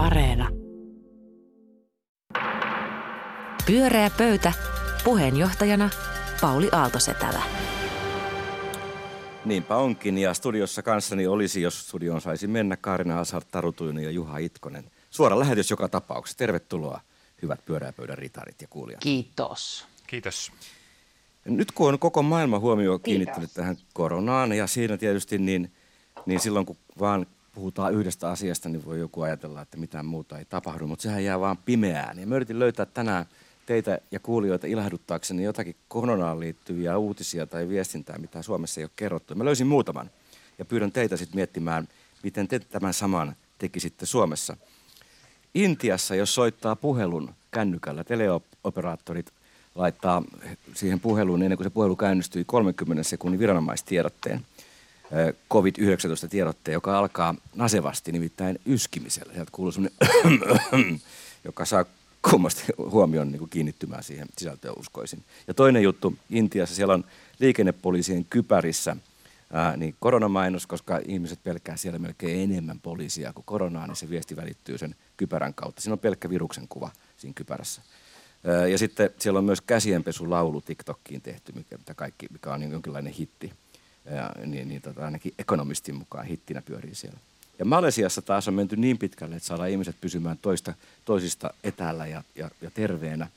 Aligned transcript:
Areena. 0.00 0.48
Pyöreä 3.66 4.10
pöytä. 4.18 4.52
Puheenjohtajana 5.04 5.90
Pauli 6.40 6.68
Aaltosetälä. 6.72 7.42
Niinpä 9.44 9.76
onkin, 9.76 10.18
ja 10.18 10.34
studiossa 10.34 10.82
kanssani 10.82 11.26
olisi, 11.26 11.62
jos 11.62 11.88
studioon 11.88 12.20
saisi 12.20 12.46
mennä, 12.46 12.76
Kaarina 12.76 13.14
Hazard, 13.14 13.44
Taru 13.50 13.74
ja 14.02 14.10
Juha 14.10 14.38
Itkonen. 14.38 14.90
Suora 15.10 15.38
lähetys 15.38 15.70
joka 15.70 15.88
tapauksessa. 15.88 16.38
Tervetuloa, 16.38 17.00
hyvät 17.42 17.64
pyöräpöydän 17.64 18.18
ritarit 18.18 18.62
ja 18.62 18.68
kuulijat. 18.70 19.00
Kiitos. 19.00 19.86
Kiitos. 20.06 20.52
Nyt 21.44 21.72
kun 21.72 21.88
on 21.88 21.98
koko 21.98 22.22
maailma 22.22 22.58
huomio 22.58 22.98
kiinnittynyt 22.98 23.50
tähän 23.54 23.76
koronaan, 23.92 24.52
ja 24.52 24.66
siinä 24.66 24.96
tietysti 24.96 25.38
niin, 25.38 25.72
niin 26.26 26.40
silloin 26.40 26.66
kun 26.66 26.76
vaan 27.00 27.26
puhutaan 27.60 27.94
yhdestä 27.94 28.30
asiasta, 28.30 28.68
niin 28.68 28.84
voi 28.84 28.98
joku 28.98 29.22
ajatella, 29.22 29.62
että 29.62 29.76
mitään 29.76 30.06
muuta 30.06 30.38
ei 30.38 30.44
tapahdu, 30.44 30.86
mutta 30.86 31.02
sehän 31.02 31.24
jää 31.24 31.40
vaan 31.40 31.56
pimeään. 31.56 32.18
Ja 32.18 32.26
mä 32.26 32.36
yritin 32.36 32.58
löytää 32.58 32.86
tänään 32.86 33.26
teitä 33.66 33.98
ja 34.10 34.20
kuulijoita 34.20 34.66
ilahduttaakseni 34.66 35.42
jotakin 35.42 35.76
koronaan 35.88 36.40
liittyviä 36.40 36.98
uutisia 36.98 37.46
tai 37.46 37.68
viestintää, 37.68 38.18
mitä 38.18 38.42
Suomessa 38.42 38.80
ei 38.80 38.84
ole 38.84 38.90
kerrottu. 38.96 39.34
Mä 39.34 39.44
löysin 39.44 39.66
muutaman 39.66 40.10
ja 40.58 40.64
pyydän 40.64 40.92
teitä 40.92 41.16
sitten 41.16 41.36
miettimään, 41.36 41.88
miten 42.22 42.48
te 42.48 42.58
tämän 42.58 42.94
saman 42.94 43.36
tekisitte 43.58 44.06
Suomessa. 44.06 44.56
Intiassa, 45.54 46.14
jos 46.14 46.34
soittaa 46.34 46.76
puhelun 46.76 47.34
kännykällä, 47.50 48.04
teleoperaattorit 48.04 49.32
laittaa 49.74 50.22
siihen 50.74 51.00
puheluun 51.00 51.42
ennen 51.42 51.56
kuin 51.56 51.64
se 51.64 51.70
puhelu 51.70 51.96
käynnistyi 51.96 52.44
30 52.44 53.02
sekunnin 53.02 53.40
viranomaistiedotteen, 53.40 54.46
COVID-19-tiedotteen, 55.52 56.72
joka 56.72 56.98
alkaa 56.98 57.34
nasevasti, 57.54 58.12
nimittäin 58.12 58.60
yskimisellä. 58.66 59.32
Sieltä 59.32 59.50
kuuluu 59.54 59.72
semmoinen, 59.72 59.98
joka 61.44 61.64
saa 61.64 61.84
kummasti 62.30 62.62
huomioon 62.78 63.28
niin 63.28 63.38
kuin 63.38 63.50
kiinnittymään 63.50 64.02
siihen 64.02 64.28
sisältöön 64.38 64.74
uskoisin. 64.78 65.24
Ja 65.48 65.54
toinen 65.54 65.82
juttu, 65.82 66.14
Intiassa 66.30 66.74
siellä 66.74 66.94
on 66.94 67.04
liikennepoliisien 67.38 68.24
kypärissä 68.24 68.96
ää, 69.52 69.76
niin 69.76 69.94
koronamainos, 70.00 70.66
koska 70.66 71.00
ihmiset 71.06 71.38
pelkää 71.44 71.76
siellä 71.76 71.98
melkein 71.98 72.40
enemmän 72.40 72.80
poliisia 72.80 73.32
kuin 73.32 73.44
koronaa, 73.44 73.86
niin 73.86 73.96
se 73.96 74.10
viesti 74.10 74.36
välittyy 74.36 74.78
sen 74.78 74.94
kypärän 75.16 75.54
kautta. 75.54 75.80
Siinä 75.80 75.92
on 75.92 75.98
pelkkä 75.98 76.30
viruksen 76.30 76.68
kuva 76.68 76.90
siinä 77.16 77.34
kypärässä. 77.34 77.82
Ää, 78.46 78.66
ja 78.66 78.78
sitten 78.78 79.10
siellä 79.18 79.38
on 79.38 79.44
myös 79.44 79.60
käsienpesulaulu 79.60 80.60
TikTokkiin 80.60 81.20
tehty, 81.20 81.52
mikä, 81.52 81.78
mikä 82.30 82.52
on 82.52 82.60
niin 82.60 82.72
jonkinlainen 82.72 83.12
hitti. 83.12 83.52
Ja, 84.04 84.32
niin, 84.46 84.68
niin 84.68 84.82
tota, 84.82 85.04
ainakin 85.04 85.34
ekonomistin 85.38 85.94
mukaan 85.94 86.26
hittinä 86.26 86.62
pyörii 86.62 86.94
siellä. 86.94 87.18
Ja 87.58 87.64
Malesiassa 87.64 88.22
taas 88.22 88.48
on 88.48 88.54
menty 88.54 88.76
niin 88.76 88.98
pitkälle, 88.98 89.36
että 89.36 89.46
saadaan 89.46 89.70
ihmiset 89.70 89.96
pysymään 90.00 90.38
toista, 90.42 90.74
toisista 91.04 91.54
etäällä 91.64 92.06
ja, 92.06 92.22
ja, 92.34 92.50
ja 92.62 92.70
terveenä. 92.70 93.28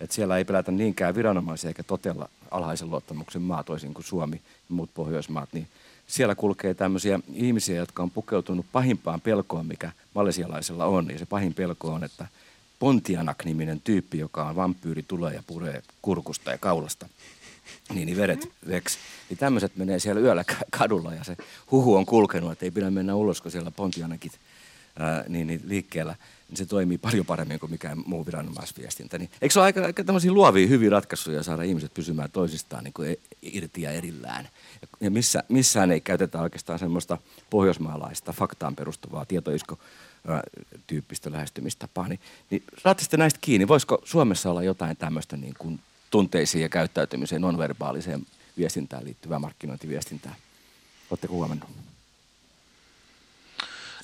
Että 0.00 0.14
siellä 0.14 0.38
ei 0.38 0.44
pelätä 0.44 0.72
niinkään 0.72 1.14
viranomaisia 1.14 1.68
eikä 1.68 1.82
totella 1.82 2.28
alhaisen 2.50 2.90
luottamuksen 2.90 3.42
maa 3.42 3.62
toisin 3.62 3.94
kuin 3.94 4.04
Suomi 4.04 4.36
ja 4.36 4.74
muut 4.74 4.90
Pohjoismaat. 4.94 5.48
Niin 5.52 5.68
siellä 6.06 6.34
kulkee 6.34 6.74
tämmöisiä 6.74 7.20
ihmisiä, 7.32 7.76
jotka 7.76 8.02
on 8.02 8.10
pukeutunut 8.10 8.66
pahimpaan 8.72 9.20
pelkoon, 9.20 9.66
mikä 9.66 9.92
malesialaisella 10.14 10.84
on. 10.84 11.10
Ja 11.10 11.18
se 11.18 11.26
pahin 11.26 11.54
pelko 11.54 11.92
on, 11.92 12.04
että 12.04 12.26
Pontianak-niminen 12.78 13.80
tyyppi, 13.84 14.18
joka 14.18 14.44
on 14.44 14.56
vampyyri, 14.56 15.04
tulee 15.08 15.34
ja 15.34 15.42
puree 15.46 15.82
kurkusta 16.02 16.50
ja 16.50 16.58
kaulasta 16.58 17.08
niin, 17.94 18.06
niin 18.06 18.16
veret 18.16 18.48
veks. 18.68 18.98
Niin 19.28 19.38
tämmöiset 19.38 19.76
menee 19.76 19.98
siellä 19.98 20.20
yöllä 20.20 20.44
kadulla 20.78 21.14
ja 21.14 21.24
se 21.24 21.36
huhu 21.70 21.94
on 21.96 22.06
kulkenut, 22.06 22.52
että 22.52 22.64
ei 22.64 22.70
pidä 22.70 22.90
mennä 22.90 23.14
ulos, 23.14 23.40
kun 23.40 23.50
siellä 23.50 23.70
pontianakit 23.70 24.32
ää, 24.98 25.24
niin, 25.28 25.46
niin 25.46 25.60
liikkeellä. 25.64 26.16
Niin 26.48 26.56
se 26.56 26.66
toimii 26.66 26.98
paljon 26.98 27.26
paremmin 27.26 27.60
kuin 27.60 27.70
mikään 27.70 28.02
muu 28.06 28.26
viranomaisviestintä. 28.26 29.18
Niin, 29.18 29.30
eikö 29.42 29.52
se 29.52 29.58
ole 29.58 29.64
aika, 29.64 29.84
aika 29.84 30.04
tämmöisiä 30.04 30.32
luovia, 30.32 30.66
hyviä 30.66 30.90
ratkaisuja 30.90 31.42
saada 31.42 31.62
ihmiset 31.62 31.94
pysymään 31.94 32.30
toisistaan 32.30 32.84
niin 32.84 32.94
kuin 32.94 33.10
e, 33.10 33.16
irti 33.42 33.82
ja 33.82 33.90
erillään? 33.90 34.48
Ja 35.00 35.10
missä, 35.10 35.42
missään 35.48 35.90
ei 35.90 36.00
käytetä 36.00 36.40
oikeastaan 36.40 36.78
semmoista 36.78 37.18
pohjoismaalaista 37.50 38.32
faktaan 38.32 38.76
perustuvaa 38.76 39.24
tietoisko 39.24 39.78
tyyppistä 40.86 41.32
lähestymistapaa. 41.32 42.08
Niin, 42.08 42.20
niin 42.50 42.62
saatte 42.82 43.16
näistä 43.16 43.38
kiinni. 43.42 43.68
Voisiko 43.68 44.02
Suomessa 44.04 44.50
olla 44.50 44.62
jotain 44.62 44.96
tämmöistä 44.96 45.36
niin 45.36 45.54
kuin 45.58 45.80
tunteisiin 46.14 46.62
ja 46.62 46.68
käyttäytymiseen, 46.68 47.42
nonverbaaliseen 47.42 48.26
viestintään 48.58 49.04
liittyvää 49.04 49.38
markkinointiviestintää. 49.38 50.34
Oletteko 51.10 51.34
huomannut? 51.34 51.68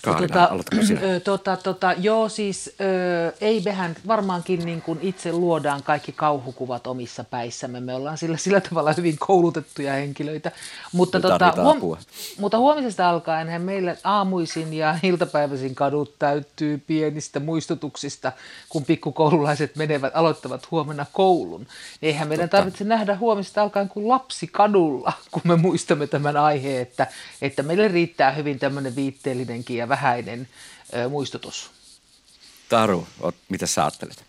Kaarina, 0.05 0.49
tota, 0.49 1.21
tota, 1.25 1.57
tota, 1.57 1.93
joo, 1.99 2.29
siis 2.29 2.75
ö, 2.81 3.33
ei 3.41 3.63
mehän 3.65 3.97
varmaankin 4.07 4.67
niin 4.67 4.83
kuin 4.83 4.99
itse 5.03 5.33
luodaan 5.33 5.83
kaikki 5.83 6.13
kauhukuvat 6.13 6.87
omissa 6.87 7.25
päissämme. 7.25 7.81
Me 7.81 7.95
ollaan 7.95 8.19
sillä, 8.19 8.37
sillä 8.37 8.61
tavalla 8.61 8.93
hyvin 8.93 9.17
koulutettuja 9.19 9.93
henkilöitä. 9.93 10.53
Mutta, 10.93 11.21
tota, 11.21 11.55
huom, 11.63 11.97
mutta 12.39 12.59
huomisesta 12.59 13.11
alkaen 13.11 13.63
meillä 13.63 13.97
aamuisin 14.05 14.75
ja 14.75 14.99
iltapäiväisin 15.03 15.75
kadut 15.75 16.19
täyttyy 16.19 16.79
pienistä 16.79 17.41
muistutuksista, 17.41 18.33
kun 18.69 18.85
pikkukoululaiset 18.85 19.77
menevät, 19.77 20.17
aloittavat 20.17 20.71
huomenna 20.71 21.07
koulun. 21.13 21.67
Eihän 22.03 22.29
meidän 22.29 22.49
Totta. 22.49 22.57
tarvitse 22.57 22.85
nähdä 22.85 23.17
huomisesta 23.17 23.63
alkaen 23.63 23.89
kuin 23.89 24.09
lapsi 24.09 24.47
kadulla, 24.47 25.13
kun 25.31 25.43
me 25.45 25.57
muistamme 25.57 26.07
tämän 26.07 26.37
aiheen, 26.37 26.83
että, 26.83 27.07
että 27.43 27.63
meille 27.63 27.89
riittää 27.89 28.31
hyvin 28.31 28.59
tämmöinen 28.59 28.97
viitteellinenkin 28.97 29.77
ja 29.77 29.89
vähäinen 29.91 30.49
muistutus. 31.09 31.71
Taru, 32.69 33.07
mitä 33.49 33.67
sä 33.67 33.83
ajattelet? 33.83 34.25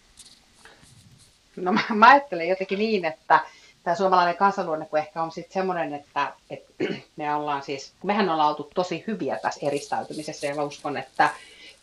No 1.56 1.72
mä, 1.72 1.82
mä 1.94 2.10
ajattelen 2.10 2.48
jotenkin 2.48 2.80
niin, 2.80 3.06
että 3.06 3.40
tämä 3.84 3.96
suomalainen 3.96 4.38
kansanluonne 4.38 4.86
kun 4.86 5.00
ehkä 5.00 5.24
on 5.24 5.32
sitten 5.32 5.54
semmoinen, 5.54 5.94
että, 5.94 6.34
että 6.50 6.74
me 7.16 7.36
ollaan 7.36 7.64
siis, 7.64 7.94
mehän 8.04 8.30
ollaan 8.30 8.50
oltu 8.50 8.72
tosi 8.76 9.04
hyviä 9.08 9.40
tässä 9.42 9.68
eristäytymisessä 9.68 10.48
ja 10.48 10.56
mä 10.56 10.64
uskon, 10.64 10.98
että 10.98 11.30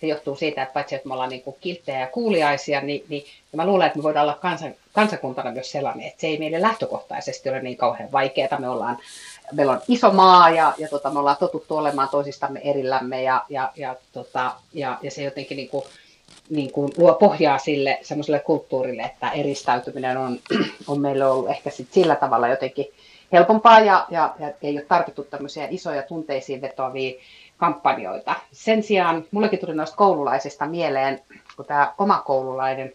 se 0.01 0.07
johtuu 0.07 0.37
siitä, 0.37 0.63
että 0.63 0.73
paitsi 0.73 0.95
että 0.95 1.09
me 1.09 1.15
ollaan 1.15 1.31
niin 1.31 1.43
kilttejä 1.61 2.01
ja 2.01 2.07
kuuliaisia, 2.07 2.81
niin, 2.81 3.05
niin 3.09 3.25
ja 3.53 3.57
mä 3.57 3.67
luulen, 3.67 3.87
että 3.87 3.99
me 3.99 4.03
voidaan 4.03 4.25
olla 4.25 4.39
kansan, 4.41 4.75
kansakuntana 4.93 5.53
myös 5.53 5.71
sellainen, 5.71 6.07
että 6.07 6.21
se 6.21 6.27
ei 6.27 6.39
meille 6.39 6.61
lähtökohtaisesti 6.61 7.49
ole 7.49 7.63
niin 7.63 7.77
kauhean 7.77 8.13
vaikeaa. 8.13 8.61
Me 8.61 8.69
ollaan 8.69 8.99
meillä 9.53 9.73
on 9.73 9.81
iso 9.89 10.11
maa 10.11 10.51
ja, 10.51 10.75
ja 10.79 10.89
tota, 10.89 11.11
me 11.11 11.19
ollaan 11.19 11.37
totuttu 11.41 11.77
olemaan 11.77 12.09
toisistamme 12.09 12.61
erillämme 12.65 13.23
ja, 13.23 13.45
ja, 13.49 13.73
ja, 13.77 13.97
tota, 14.13 14.53
ja, 14.73 14.99
ja 15.03 15.11
se 15.11 15.23
jotenkin 15.23 15.57
niin 15.57 15.69
kuin, 15.69 15.85
niin 16.51 16.73
kuin 16.73 16.93
luo 16.97 17.15
pohjaa 17.15 17.59
sille 17.59 17.99
semmoiselle 18.03 18.41
kulttuurille, 18.41 19.03
että 19.03 19.31
eristäytyminen 19.31 20.17
on, 20.17 20.39
on 20.89 21.01
meille 21.01 21.27
ollut 21.27 21.51
ehkä 21.51 21.71
sit 21.71 21.93
sillä 21.93 22.17
tavalla 22.17 22.49
jotenkin 22.49 22.87
helpompaa 23.33 23.81
ja, 23.81 24.07
ja, 24.11 24.35
ja 24.39 24.53
ei 24.63 24.73
ole 24.73 24.85
tarvittu 24.89 25.25
tämmöisiä 25.25 25.67
isoja 25.71 26.03
tunteisiin 26.03 26.61
vetoavia 26.61 27.21
kampanjoita. 27.57 28.35
Sen 28.53 28.83
sijaan 28.83 29.25
mullekin 29.31 29.59
tuli 29.59 29.75
noista 29.75 29.97
koululaisista 29.97 30.67
mieleen, 30.67 31.23
kun 31.57 31.65
tämä 31.65 31.95
oma 31.99 32.23
koululainen 32.27 32.93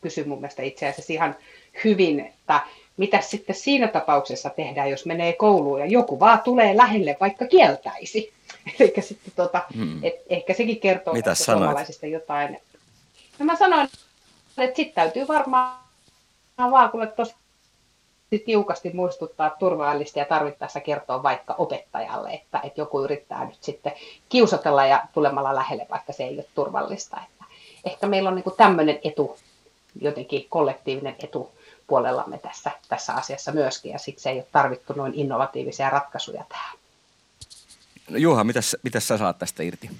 kysyi 0.00 0.24
mun 0.24 0.40
mielestä 0.40 0.62
itse 0.62 0.88
asiassa 0.88 1.12
ihan 1.12 1.36
hyvin, 1.84 2.20
että 2.20 2.60
mitä 2.96 3.20
sitten 3.20 3.56
siinä 3.56 3.88
tapauksessa 3.88 4.50
tehdään, 4.50 4.90
jos 4.90 5.06
menee 5.06 5.32
kouluun 5.32 5.80
ja 5.80 5.86
joku 5.86 6.20
vaan 6.20 6.40
tulee 6.40 6.76
lähelle, 6.76 7.16
vaikka 7.20 7.46
kieltäisi. 7.46 8.32
Eli 8.80 8.94
sitten 9.00 9.32
tota, 9.36 9.62
hmm. 9.74 10.04
et 10.04 10.14
ehkä 10.28 10.54
sekin 10.54 10.80
kertoo 10.80 11.14
Mitä 11.14 11.34
suomalaisista 11.34 12.06
jotain. 12.06 12.58
No 13.38 13.44
mä 13.46 13.56
sanoin, 13.56 13.88
että 14.58 14.76
sitten 14.76 14.94
täytyy 14.94 15.28
varmaan 15.28 15.78
vaan 16.58 16.90
kuule 16.90 17.06
tosi 17.06 17.34
tiukasti 18.44 18.90
muistuttaa 18.94 19.50
turvallista 19.58 20.18
ja 20.18 20.24
tarvittaessa 20.24 20.80
kertoa 20.80 21.22
vaikka 21.22 21.54
opettajalle, 21.58 22.30
että, 22.30 22.60
että 22.64 22.80
joku 22.80 23.04
yrittää 23.04 23.44
nyt 23.44 23.58
sitten 23.60 23.92
kiusatella 24.28 24.86
ja 24.86 25.02
tulemalla 25.12 25.54
lähelle, 25.54 25.86
vaikka 25.90 26.12
se 26.12 26.24
ei 26.24 26.34
ole 26.34 26.46
turvallista. 26.54 27.16
Että 27.16 27.44
ehkä 27.84 28.06
meillä 28.06 28.28
on 28.28 28.34
niin 28.34 28.56
tämmöinen 28.56 28.98
etu, 29.04 29.36
jotenkin 30.00 30.46
kollektiivinen 30.48 31.16
etu 31.18 31.50
puolellamme 31.86 32.38
tässä, 32.38 32.70
tässä 32.88 33.14
asiassa 33.14 33.52
myöskin, 33.52 33.92
ja 33.92 33.98
siksi 33.98 34.28
ei 34.28 34.36
ole 34.36 34.46
tarvittu 34.52 34.92
noin 34.92 35.14
innovatiivisia 35.14 35.90
ratkaisuja 35.90 36.44
tähän. 36.48 36.78
No 38.10 38.16
Juha, 38.16 38.44
mitä, 38.44 38.60
mitä 38.82 39.00
sä 39.00 39.18
saat 39.18 39.38
tästä 39.38 39.62
irti? 39.62 39.90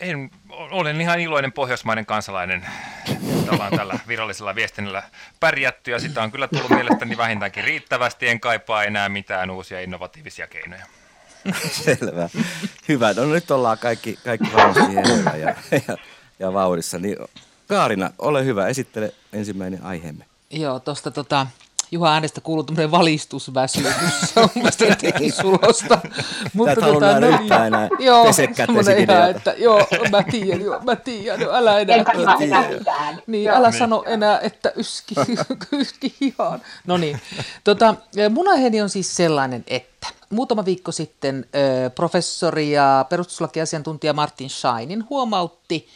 En, 0.00 0.30
olen 0.50 1.00
ihan 1.00 1.20
iloinen 1.20 1.52
pohjoismainen 1.52 2.06
kansalainen, 2.06 2.66
että 3.08 3.52
ollaan 3.52 3.76
tällä 3.76 3.98
virallisella 4.08 4.54
viestinnällä 4.54 5.02
pärjätty 5.40 5.90
ja 5.90 5.98
sitä 5.98 6.22
on 6.22 6.30
kyllä 6.30 6.48
tullut 6.48 6.70
mielestäni 6.70 7.16
vähintäänkin 7.16 7.64
riittävästi. 7.64 8.28
En 8.28 8.40
kaipaa 8.40 8.84
enää 8.84 9.08
mitään 9.08 9.50
uusia 9.50 9.80
innovatiivisia 9.80 10.46
keinoja. 10.46 10.86
Selvä. 11.70 12.28
Hyvä. 12.88 13.12
No 13.12 13.24
nyt 13.24 13.50
ollaan 13.50 13.78
kaikki, 13.78 14.18
kaikki 14.24 14.52
varmasti 14.52 14.94
ja, 14.94 15.36
ja, 15.36 15.54
ja, 15.88 15.96
ja 16.38 16.52
vauhdissa. 16.52 16.98
Niin 16.98 17.16
Kaarina, 17.66 18.10
ole 18.18 18.44
hyvä, 18.44 18.68
esittele 18.68 19.14
ensimmäinen 19.32 19.82
aiheemme. 19.82 20.24
Joo, 20.50 20.80
tuosta 20.80 21.10
tota, 21.10 21.46
Juha 21.90 22.12
äänestä 22.12 22.40
kuuluu 22.40 22.64
tämmöinen 22.64 22.90
valistusväsymys. 22.90 23.94
Se 24.34 24.40
on 24.40 24.48
mielestäni 24.54 24.90
jotenkin 24.90 25.32
sulosta. 25.32 25.98
Mutta 26.52 26.74
tota, 26.74 27.20
no, 27.20 27.38
niin, 27.38 27.52
enää 27.52 27.88
joo, 27.98 28.26
ihan, 28.98 29.30
että 29.30 29.54
joo, 29.58 29.86
mä 30.10 30.22
tiedän, 30.22 30.60
joo, 30.60 30.80
mä 30.80 30.96
tiedän, 30.96 31.40
no, 31.40 31.52
älä 31.52 31.78
enää. 31.78 31.96
Enkä 31.96 32.12
mä 32.14 32.36
mitään. 32.38 33.22
Niin, 33.26 33.50
älä 33.50 33.70
niin. 33.70 33.78
sano 33.78 34.04
enää, 34.06 34.40
että 34.40 34.72
yski, 34.76 35.14
yski 35.72 36.14
ihan. 36.20 36.60
No 36.86 36.96
niin, 36.96 37.20
tota, 37.64 37.94
mun 38.30 38.48
aiheeni 38.48 38.82
on 38.82 38.88
siis 38.88 39.16
sellainen, 39.16 39.64
että 39.66 40.06
muutama 40.30 40.64
viikko 40.64 40.92
sitten 40.92 41.46
professori 41.94 42.70
ja 42.70 43.04
perustuslakiasiantuntija 43.08 44.12
Martin 44.12 44.50
Scheinin 44.50 45.04
huomautti, 45.10 45.88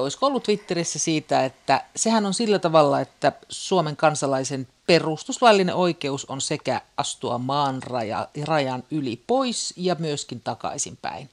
olisiko 0.00 0.26
ollut 0.26 0.42
Twitterissä 0.42 0.98
siitä, 0.98 1.44
että 1.44 1.84
sehän 1.96 2.26
on 2.26 2.34
sillä 2.34 2.58
tavalla, 2.58 3.00
että 3.00 3.32
Suomen 3.48 3.96
kansalaisen 3.96 4.68
perustuslaillinen 4.86 5.74
oikeus 5.74 6.24
on 6.24 6.40
sekä 6.40 6.80
astua 6.96 7.38
maan 7.38 7.82
raja, 7.82 8.28
rajan 8.44 8.84
yli 8.90 9.22
pois 9.26 9.74
ja 9.76 9.96
myöskin 9.98 10.40
takaisinpäin. 10.40 11.30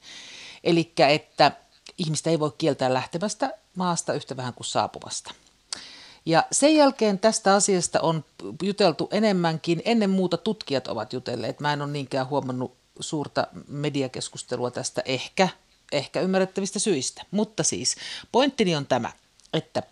Eli 0.64 0.92
että 1.08 1.52
ihmistä 1.98 2.30
ei 2.30 2.40
voi 2.40 2.52
kieltää 2.58 2.94
lähtemästä 2.94 3.50
maasta 3.76 4.12
yhtä 4.12 4.36
vähän 4.36 4.54
kuin 4.54 4.66
saapuvasta. 4.66 5.34
Ja 6.26 6.44
sen 6.52 6.76
jälkeen 6.76 7.18
tästä 7.18 7.54
asiasta 7.54 8.00
on 8.00 8.24
juteltu 8.62 9.08
enemmänkin, 9.10 9.82
ennen 9.84 10.10
muuta 10.10 10.36
tutkijat 10.36 10.88
ovat 10.88 11.12
jutelleet. 11.12 11.60
Mä 11.60 11.72
en 11.72 11.82
ole 11.82 11.90
niinkään 11.90 12.28
huomannut 12.28 12.76
suurta 13.00 13.46
mediakeskustelua 13.68 14.70
tästä 14.70 15.02
ehkä, 15.04 15.48
ehkä 15.92 16.20
ymmärrettävistä 16.20 16.78
syistä. 16.78 17.22
Mutta 17.30 17.62
siis 17.62 17.96
pointtini 18.32 18.76
on 18.76 18.86
tämä, 18.86 19.12
että 19.52 19.82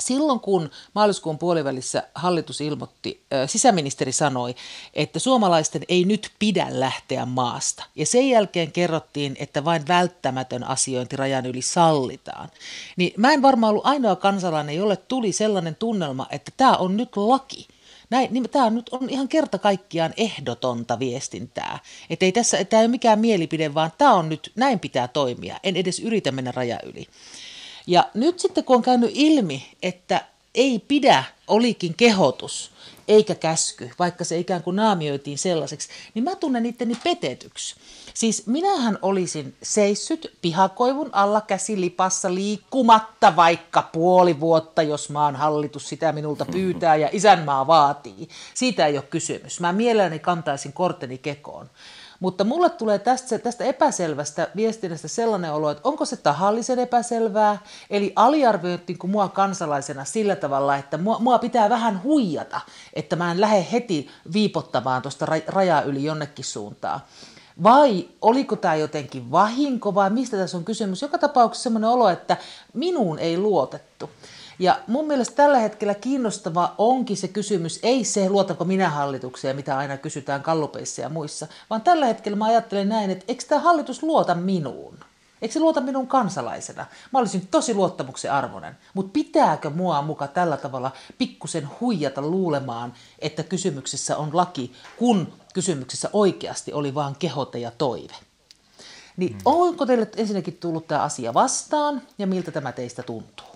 Silloin 0.00 0.40
kun 0.40 0.70
maaliskuun 0.94 1.38
puolivälissä 1.38 2.08
hallitus 2.14 2.60
ilmoitti, 2.60 3.24
sisäministeri 3.46 4.12
sanoi, 4.12 4.54
että 4.94 5.18
suomalaisten 5.18 5.82
ei 5.88 6.04
nyt 6.04 6.30
pidä 6.38 6.66
lähteä 6.70 7.26
maasta. 7.26 7.84
Ja 7.96 8.06
sen 8.06 8.28
jälkeen 8.28 8.72
kerrottiin, 8.72 9.36
että 9.38 9.64
vain 9.64 9.88
välttämätön 9.88 10.64
asiointi 10.64 11.16
rajan 11.16 11.46
yli 11.46 11.62
sallitaan. 11.62 12.48
Niin 12.96 13.12
mä 13.16 13.32
en 13.32 13.42
varmaan 13.42 13.70
ollut 13.70 13.86
ainoa 13.86 14.16
kansalainen, 14.16 14.76
jolle 14.76 14.96
tuli 14.96 15.32
sellainen 15.32 15.76
tunnelma, 15.76 16.26
että 16.30 16.52
tämä 16.56 16.76
on 16.76 16.96
nyt 16.96 17.16
laki. 17.16 17.68
Näin, 18.14 18.28
niin 18.32 18.50
tämä 18.50 18.70
nyt 18.70 18.88
on 18.88 19.10
ihan 19.10 19.28
kerta 19.28 19.58
kaikkiaan 19.58 20.14
ehdotonta 20.16 20.98
viestintää. 20.98 21.78
Että 22.10 22.24
ei 22.24 22.32
tässä, 22.32 22.64
tämä 22.64 22.80
ei 22.80 22.84
ole 22.84 22.90
mikään 22.90 23.18
mielipide, 23.18 23.74
vaan 23.74 23.92
tämä 23.98 24.14
on 24.14 24.28
nyt, 24.28 24.52
näin 24.56 24.80
pitää 24.80 25.08
toimia. 25.08 25.60
En 25.62 25.76
edes 25.76 26.00
yritä 26.00 26.32
mennä 26.32 26.52
raja 26.52 26.78
yli. 26.82 27.06
Ja 27.86 28.10
nyt 28.14 28.38
sitten 28.38 28.64
kun 28.64 28.76
on 28.76 28.82
käynyt 28.82 29.10
ilmi, 29.14 29.66
että 29.82 30.24
ei 30.54 30.78
pidä, 30.78 31.24
olikin 31.48 31.94
kehotus 31.94 32.70
eikä 33.08 33.34
käsky, 33.34 33.90
vaikka 33.98 34.24
se 34.24 34.38
ikään 34.38 34.62
kuin 34.62 34.76
naamioitiin 34.76 35.38
sellaiseksi, 35.38 35.88
niin 36.14 36.24
mä 36.24 36.36
tunnen 36.36 36.66
itteni 36.66 36.94
petetyksi. 37.04 37.74
Siis 38.14 38.46
minähän 38.46 38.98
olisin 39.02 39.54
seissyt 39.62 40.36
pihakoivun 40.42 41.10
alla 41.12 41.40
käsilipassa 41.40 42.34
liikkumatta 42.34 43.36
vaikka 43.36 43.82
puoli 43.92 44.40
vuotta, 44.40 44.82
jos 44.82 45.10
maan 45.10 45.36
hallitus 45.36 45.88
sitä 45.88 46.12
minulta 46.12 46.44
pyytää 46.44 46.96
ja 46.96 47.08
isänmaa 47.12 47.66
vaatii. 47.66 48.28
Siitä 48.54 48.86
ei 48.86 48.96
ole 48.96 49.04
kysymys. 49.10 49.60
Mä 49.60 49.72
mielelläni 49.72 50.18
kantaisin 50.18 50.72
korteni 50.72 51.18
kekoon. 51.18 51.70
Mutta 52.20 52.44
mulle 52.44 52.70
tulee 52.70 52.98
tästä, 52.98 53.38
tästä 53.38 53.64
epäselvästä 53.64 54.48
viestinnästä 54.56 55.08
sellainen 55.08 55.52
olo, 55.52 55.70
että 55.70 55.88
onko 55.88 56.04
se 56.04 56.16
tahallisen 56.16 56.78
epäselvää, 56.78 57.58
eli 57.90 58.12
aliarvioitiin 58.16 58.98
kuin 58.98 59.10
mua 59.10 59.28
kansalaisena 59.28 60.04
sillä 60.04 60.36
tavalla, 60.36 60.76
että 60.76 60.98
mua, 60.98 61.18
mua 61.18 61.38
pitää 61.38 61.70
vähän 61.70 62.02
huijata, 62.02 62.60
että 62.92 63.16
mä 63.16 63.30
en 63.30 63.40
lähde 63.40 63.66
heti 63.72 64.08
viipottamaan 64.32 65.02
tuosta 65.02 65.26
rajaa 65.46 65.82
yli 65.82 66.04
jonnekin 66.04 66.44
suuntaan. 66.44 67.00
Vai 67.62 68.08
oliko 68.22 68.56
tämä 68.56 68.74
jotenkin 68.74 69.30
vahinko 69.30 69.94
vai 69.94 70.10
mistä 70.10 70.36
tässä 70.36 70.56
on 70.56 70.64
kysymys? 70.64 71.02
Joka 71.02 71.18
tapauksessa 71.18 71.62
sellainen 71.62 71.90
olo, 71.90 72.08
että 72.08 72.36
minuun 72.74 73.18
ei 73.18 73.38
luotettu. 73.38 74.10
Ja 74.58 74.80
mun 74.86 75.06
mielestä 75.06 75.36
tällä 75.36 75.58
hetkellä 75.58 75.94
kiinnostava 75.94 76.74
onkin 76.78 77.16
se 77.16 77.28
kysymys, 77.28 77.80
ei 77.82 78.04
se 78.04 78.28
luotako 78.28 78.64
minä 78.64 78.90
hallitukseen, 78.90 79.56
mitä 79.56 79.78
aina 79.78 79.96
kysytään 79.96 80.42
kallupeissa 80.42 81.02
ja 81.02 81.08
muissa, 81.08 81.46
vaan 81.70 81.82
tällä 81.82 82.06
hetkellä 82.06 82.36
mä 82.36 82.44
ajattelen 82.44 82.88
näin, 82.88 83.10
että 83.10 83.24
eikö 83.28 83.44
tämä 83.48 83.60
hallitus 83.60 84.02
luota 84.02 84.34
minuun? 84.34 84.98
Eikö 85.42 85.52
se 85.52 85.60
luota 85.60 85.80
minun 85.80 86.06
kansalaisena? 86.06 86.86
Mä 87.12 87.18
olisin 87.18 87.46
tosi 87.46 87.74
luottamuksen 87.74 88.32
arvoinen, 88.32 88.76
mutta 88.94 89.12
pitääkö 89.12 89.70
mua 89.70 90.02
muka 90.02 90.26
tällä 90.26 90.56
tavalla 90.56 90.90
pikkusen 91.18 91.68
huijata 91.80 92.20
luulemaan, 92.20 92.94
että 93.18 93.42
kysymyksessä 93.42 94.16
on 94.16 94.30
laki, 94.32 94.72
kun 94.96 95.32
kysymyksessä 95.54 96.10
oikeasti 96.12 96.72
oli 96.72 96.94
vain 96.94 97.16
kehote 97.18 97.58
ja 97.58 97.70
toive? 97.70 98.14
Niin 99.16 99.32
hmm. 99.32 99.40
onko 99.44 99.86
teille 99.86 100.08
ensinnäkin 100.16 100.56
tullut 100.56 100.86
tämä 100.86 101.02
asia 101.02 101.34
vastaan 101.34 102.02
ja 102.18 102.26
miltä 102.26 102.50
tämä 102.50 102.72
teistä 102.72 103.02
tuntuu? 103.02 103.53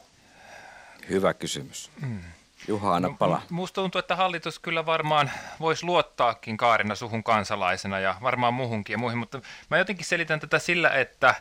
Hyvä 1.08 1.34
kysymys. 1.34 1.90
Mm. 2.00 2.20
Juha, 2.68 2.94
anna 2.94 3.08
no, 3.08 3.14
pala. 3.18 3.42
Musta 3.50 3.80
tuntuu, 3.80 3.98
että 3.98 4.16
hallitus 4.16 4.58
kyllä 4.58 4.86
varmaan 4.86 5.30
voisi 5.60 5.86
luottaakin 5.86 6.56
Kaarina 6.56 6.94
suhun 6.94 7.24
kansalaisena 7.24 7.98
ja 7.98 8.14
varmaan 8.22 8.54
muuhunkin 8.54 8.94
ja 8.94 8.98
muihin, 8.98 9.18
mutta 9.18 9.40
mä 9.70 9.78
jotenkin 9.78 10.06
selitän 10.06 10.40
tätä 10.40 10.58
sillä, 10.58 10.90
että 10.90 11.34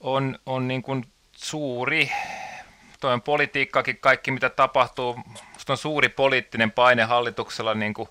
on, 0.00 0.38
on 0.46 0.68
niin 0.68 0.82
kuin 0.82 1.04
suuri, 1.32 2.12
toi 3.00 3.12
on 3.12 3.22
politiikkaakin 3.22 3.98
kaikki 3.98 4.30
mitä 4.30 4.50
tapahtuu, 4.50 5.20
musta 5.52 5.72
on 5.72 5.76
suuri 5.76 6.08
poliittinen 6.08 6.70
paine 6.70 7.04
hallituksella 7.04 7.74
niin 7.74 7.94
kuin 7.94 8.08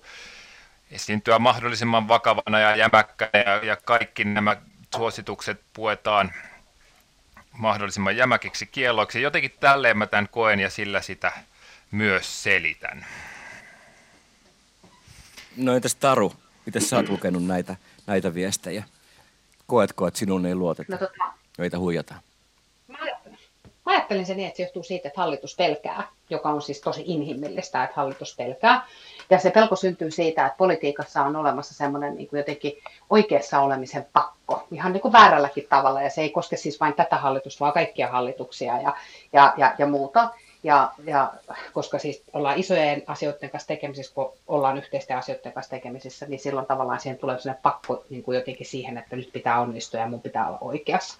esiintyä 0.90 1.38
mahdollisimman 1.38 2.08
vakavana 2.08 2.58
ja 2.58 2.76
jämäkkänä 2.76 3.30
ja, 3.46 3.64
ja 3.64 3.76
kaikki 3.76 4.24
nämä 4.24 4.56
suositukset 4.96 5.60
puetaan 5.72 6.32
mahdollisimman 7.52 8.16
jämäkiksi 8.16 8.66
kielloiksi. 8.66 9.22
Jotenkin 9.22 9.54
tälleen 9.60 9.98
mä 9.98 10.06
tämän 10.06 10.28
koen 10.28 10.60
ja 10.60 10.70
sillä 10.70 11.00
sitä 11.00 11.32
myös 11.90 12.42
selitän. 12.42 13.06
No 15.56 15.74
entäs 15.74 15.94
Taru, 15.94 16.32
miten 16.66 16.82
sä 16.82 16.96
oot 16.96 17.08
lukenut 17.08 17.46
näitä, 17.46 17.76
näitä 18.06 18.34
viestejä? 18.34 18.84
Koetko, 19.66 20.06
että 20.06 20.18
sinun 20.18 20.46
ei 20.46 20.54
luoteta? 20.54 20.92
No, 20.92 20.98
tota, 20.98 21.32
Meitä 21.58 21.78
huijataan. 21.78 22.20
Mä, 22.88 22.98
mä 23.86 23.92
ajattelin 23.92 24.26
se 24.26 24.34
niin, 24.34 24.48
että 24.48 24.56
se 24.56 24.62
johtuu 24.62 24.82
siitä, 24.82 25.08
että 25.08 25.20
hallitus 25.20 25.56
pelkää, 25.56 26.08
joka 26.30 26.50
on 26.50 26.62
siis 26.62 26.80
tosi 26.80 27.02
inhimillistä, 27.06 27.84
että 27.84 27.96
hallitus 27.96 28.36
pelkää. 28.36 28.86
Ja 29.30 29.38
se 29.38 29.50
pelko 29.50 29.76
syntyy 29.76 30.10
siitä, 30.10 30.46
että 30.46 30.56
politiikassa 30.56 31.22
on 31.22 31.36
olemassa 31.36 31.74
semmoinen 31.74 32.16
niin 32.16 32.28
jotenkin 32.32 32.72
oikeassa 33.10 33.60
olemisen 33.60 34.06
pakko, 34.12 34.66
ihan 34.70 34.92
niin 34.92 35.00
kuin 35.00 35.12
väärälläkin 35.12 35.66
tavalla, 35.68 36.02
ja 36.02 36.10
se 36.10 36.20
ei 36.20 36.30
koske 36.30 36.56
siis 36.56 36.80
vain 36.80 36.94
tätä 36.94 37.16
hallitusta, 37.16 37.60
vaan 37.60 37.72
kaikkia 37.72 38.08
hallituksia 38.08 38.80
ja, 38.80 38.94
ja, 39.32 39.54
ja, 39.56 39.74
ja 39.78 39.86
muuta. 39.86 40.30
Ja, 40.64 40.92
ja 41.04 41.32
koska 41.72 41.98
siis 41.98 42.22
ollaan 42.32 42.58
isojen 42.58 43.02
asioiden 43.06 43.50
kanssa 43.50 43.68
tekemisissä, 43.68 44.14
kun 44.14 44.32
ollaan 44.46 44.78
yhteisten 44.78 45.16
asioiden 45.16 45.52
kanssa 45.52 45.70
tekemisissä, 45.70 46.26
niin 46.26 46.40
silloin 46.40 46.66
tavallaan 46.66 47.00
siihen 47.00 47.18
tulee 47.18 47.38
sellainen 47.38 47.62
pakko 47.62 48.04
niin 48.10 48.22
kuin 48.22 48.38
jotenkin 48.38 48.66
siihen, 48.66 48.98
että 48.98 49.16
nyt 49.16 49.32
pitää 49.32 49.60
onnistua 49.60 50.00
ja 50.00 50.06
mun 50.06 50.20
pitää 50.20 50.48
olla 50.48 50.58
oikeassa. 50.60 51.18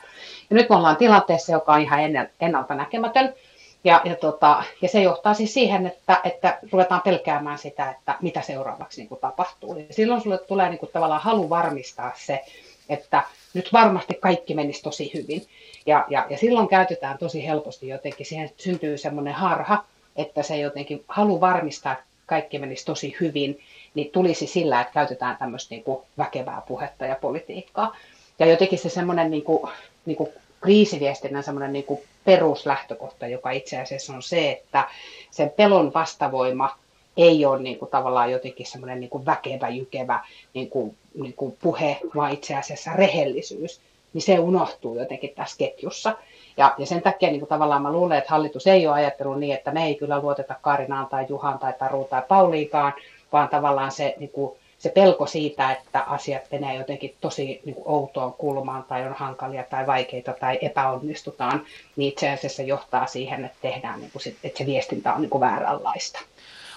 Ja 0.51 0.57
nyt 0.57 0.69
me 0.69 0.77
ollaan 0.77 0.97
tilanteessa, 0.97 1.53
joka 1.53 1.73
on 1.73 1.81
ihan 1.81 2.01
ennalta 2.41 2.75
näkemätön, 2.75 3.35
ja, 3.85 4.01
ja, 4.05 4.17
tota, 4.17 4.65
ja 4.83 4.89
se 4.89 5.03
johtaa 5.03 5.35
siis 5.35 5.55
siihen, 5.55 5.87
että, 5.87 6.21
että 6.25 6.59
ruvetaan 6.73 7.03
pelkäämään 7.05 7.59
sitä, 7.59 7.91
että 7.91 8.17
mitä 8.23 8.43
seuraavaksi 8.43 9.01
niin 9.01 9.09
kuin 9.09 9.21
tapahtuu. 9.21 9.77
Ja 9.77 9.95
silloin 9.95 10.21
sulle 10.21 10.39
tulee 10.39 10.69
niin 10.69 10.79
kuin 10.79 10.91
tavallaan 10.93 11.23
halu 11.23 11.51
varmistaa 11.51 12.13
se, 12.17 12.45
että 12.89 13.23
nyt 13.55 13.73
varmasti 13.73 14.15
kaikki 14.15 14.55
menisi 14.55 14.83
tosi 14.83 15.11
hyvin. 15.15 15.43
Ja, 15.87 16.07
ja, 16.11 16.27
ja 16.31 16.39
silloin 16.39 16.69
käytetään 16.69 17.19
tosi 17.19 17.47
helposti 17.47 17.89
jotenkin, 17.89 18.27
siihen 18.27 18.51
syntyy 18.57 18.99
semmoinen 18.99 19.35
harha, 19.35 19.85
että 20.17 20.43
se 20.43 20.57
jotenkin 20.57 21.05
halu 21.09 21.41
varmistaa, 21.41 21.93
että 21.93 22.05
kaikki 22.27 22.59
menisi 22.59 22.85
tosi 22.85 23.17
hyvin, 23.21 23.61
niin 23.95 24.11
tulisi 24.11 24.47
sillä, 24.47 24.81
että 24.81 24.93
käytetään 24.93 25.37
tämmöistä 25.37 25.75
niin 25.75 25.85
kuin 25.85 26.03
väkevää 26.19 26.63
puhetta 26.69 27.07
ja 27.07 27.17
politiikkaa. 27.21 27.97
Ja 28.39 28.47
jotenkin 28.47 28.79
se 28.79 28.89
semmoinen 28.89 29.31
niin 29.31 29.43
kuin, 29.43 29.73
niin 30.07 30.17
kuin 30.17 30.31
kriisiviestinnän 30.61 31.43
semmoinen 31.43 31.73
niin 31.73 31.85
kuin 31.85 32.01
peruslähtökohta, 32.25 33.27
joka 33.27 33.51
itse 33.51 33.81
asiassa 33.81 34.13
on 34.13 34.23
se, 34.23 34.51
että 34.51 34.89
sen 35.31 35.51
pelon 35.51 35.95
vastavoima 35.95 36.79
ei 37.17 37.47
ole 37.47 37.63
niin 37.63 37.79
kuin 37.79 37.91
tavallaan 37.91 38.33
jotenkin 38.33 38.67
semmoinen 38.67 39.01
niin 39.01 39.11
kuin 39.11 39.27
väkevä, 39.27 39.69
jykevä 39.69 40.21
niin 40.55 40.71
kuin, 40.71 40.97
niin 41.15 41.35
kuin 41.35 41.57
puhe, 41.63 42.01
vaan 42.17 42.33
itse 42.33 42.57
asiassa 42.57 42.93
rehellisyys, 42.93 43.81
niin 44.13 44.23
se 44.23 44.39
unohtuu 44.39 44.99
jotenkin 44.99 45.35
tässä 45.35 45.59
ketjussa. 45.59 46.17
Ja, 46.57 46.75
ja 46.79 46.87
sen 46.87 47.03
takia 47.03 47.29
niin 47.29 47.41
kuin 47.41 47.49
tavallaan 47.49 47.83
mä 47.83 47.93
luulen, 47.93 48.19
että 48.19 48.31
hallitus 48.31 48.67
ei 48.67 48.87
ole 48.87 48.95
ajatellut 48.95 49.39
niin, 49.39 49.55
että 49.55 49.71
me 49.71 49.87
ei 49.87 49.95
kyllä 49.95 50.21
luoteta 50.21 50.55
Karinaan 50.63 51.07
tai 51.07 51.27
Juhan 51.29 51.59
tai 51.59 51.73
Taruun 51.79 52.09
tai 52.09 52.23
Pauliikaan, 52.29 52.93
vaan 53.33 53.49
tavallaan 53.49 53.93
se 53.93 54.15
niin 54.19 54.31
kuin, 54.31 54.59
se 54.83 54.91
pelko 54.91 55.27
siitä, 55.27 55.73
että 55.73 56.01
asiat 56.01 56.43
menee 56.51 56.75
jotenkin 56.75 57.17
tosi 57.21 57.61
niin 57.65 57.75
kuin 57.75 57.89
outoon 57.89 58.33
kulmaan 58.33 58.85
tai 58.85 59.07
on 59.07 59.15
hankalia 59.15 59.65
tai 59.65 59.87
vaikeita 59.87 60.33
tai 60.41 60.59
epäonnistutaan, 60.63 61.65
niin 61.97 62.13
itse 62.13 62.31
asiassa 62.31 62.63
johtaa 62.63 63.07
siihen, 63.07 63.45
että 63.45 63.59
tehdään 63.63 64.01
niin 64.01 64.11
kuin 64.11 64.23
sit, 64.23 64.37
että 64.45 64.59
se 64.59 64.67
viestintä 64.67 65.15
on 65.15 65.21
niin 65.21 65.31
kuin 65.31 65.41
vääränlaista. 65.41 66.21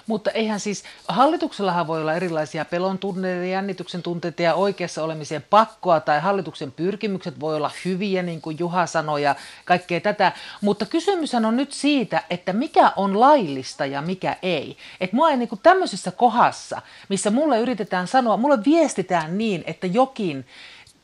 Mutta 0.06 0.30
eihän 0.30 0.60
siis, 0.60 0.84
hallituksellahan 1.08 1.86
voi 1.86 2.00
olla 2.00 2.14
erilaisia 2.14 2.64
pelon 2.64 2.98
tunteita, 2.98 3.44
jännityksen 3.44 4.02
tunteita 4.02 4.42
ja 4.42 4.54
oikeassa 4.54 5.04
olemisen 5.04 5.44
pakkoa 5.50 6.00
tai 6.00 6.20
hallituksen 6.20 6.72
pyrkimykset 6.72 7.40
voi 7.40 7.56
olla 7.56 7.70
hyviä, 7.84 8.22
niin 8.22 8.40
kuin 8.40 8.56
Juha 8.58 8.86
sanoi 8.86 9.22
ja 9.22 9.34
kaikkea 9.64 10.00
tätä. 10.00 10.32
Mutta 10.60 10.86
kysymys 10.86 11.34
on 11.34 11.56
nyt 11.56 11.72
siitä, 11.72 12.22
että 12.30 12.52
mikä 12.52 12.92
on 12.96 13.20
laillista 13.20 13.86
ja 13.86 14.02
mikä 14.02 14.36
ei. 14.42 14.76
Että 15.00 15.16
mua 15.16 15.30
ei 15.30 15.36
niin 15.36 15.48
kuin 15.48 15.60
tämmöisessä 15.62 16.10
kohdassa, 16.10 16.82
missä 17.08 17.30
mulle 17.30 17.60
yritetään 17.60 18.08
sanoa, 18.08 18.36
mulle 18.36 18.58
viestitään 18.64 19.38
niin, 19.38 19.64
että 19.66 19.86
jokin 19.86 20.46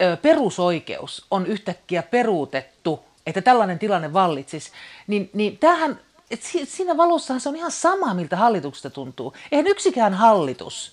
ö, 0.02 0.16
perusoikeus 0.16 1.26
on 1.30 1.47
yhtäkkiä 1.47 2.02
peruutettu, 2.02 3.04
että 3.26 3.42
tällainen 3.42 3.78
tilanne 3.78 4.12
vallitsisi, 4.12 4.71
niin, 5.06 5.30
niin 5.32 5.59
tämähän 5.59 6.00
et 6.33 6.43
siinä 6.65 6.97
valossahan 6.97 7.41
se 7.41 7.49
on 7.49 7.57
ihan 7.57 7.71
sama, 7.71 8.15
miltä 8.15 8.37
hallituksesta 8.37 8.91
tuntuu. 8.91 9.35
Eihän 9.53 9.67
yksikään 9.67 10.15
hallitus 10.15 10.93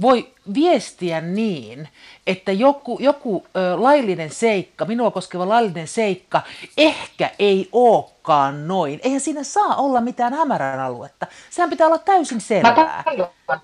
voi 0.00 0.28
viestiä 0.54 1.20
niin, 1.20 1.88
että 2.26 2.52
joku, 2.52 2.98
joku 3.00 3.46
ö, 3.56 3.82
laillinen 3.82 4.30
seikka, 4.30 4.84
minua 4.84 5.10
koskeva 5.10 5.48
laillinen 5.48 5.88
seikka, 5.88 6.42
ehkä 6.76 7.30
ei 7.38 7.68
olekaan 7.72 8.68
noin. 8.68 9.00
Eihän 9.02 9.20
siinä 9.20 9.42
saa 9.42 9.76
olla 9.76 10.00
mitään 10.00 10.34
hämärän 10.34 10.80
aluetta. 10.80 11.26
Sehän 11.50 11.70
pitää 11.70 11.86
olla 11.86 11.98
täysin 11.98 12.40
selvää. 12.40 13.04
Mä 13.48 13.60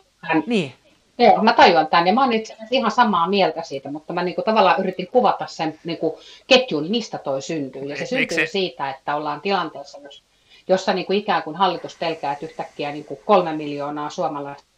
niin. 0.47 0.75
Joo, 1.19 1.43
mä 1.43 1.53
tajuan 1.53 1.87
tämän 1.87 2.07
ja 2.07 2.13
mä 2.13 2.21
oon 2.21 2.33
itse 2.33 2.57
ihan 2.71 2.91
samaa 2.91 3.29
mieltä 3.29 3.63
siitä, 3.63 3.91
mutta 3.91 4.13
mä 4.13 4.23
niinku 4.23 4.43
tavallaan 4.43 4.81
yritin 4.81 5.07
kuvata 5.07 5.47
sen 5.47 5.79
niinku 5.85 6.19
ketjun, 6.47 6.91
mistä 6.91 7.19
toi 7.19 7.43
syntyy. 7.43 7.83
Ja 7.83 7.97
se 7.97 8.07
syntyy 8.07 8.47
siitä, 8.47 8.91
että 8.91 9.17
ollaan 9.17 9.41
tilanteessa, 9.41 9.99
jos 9.99 10.23
jossa 10.69 10.93
niin 10.93 11.07
kuin 11.07 11.19
ikään 11.19 11.43
kuin 11.43 11.57
hallitus 11.57 11.97
pelkää, 11.97 12.33
että 12.33 12.47
yhtäkkiä 12.47 12.93
niin 12.93 13.05
kuin 13.05 13.21
kolme 13.25 13.53
miljoonaa 13.53 14.11
suomalaista 14.11 14.73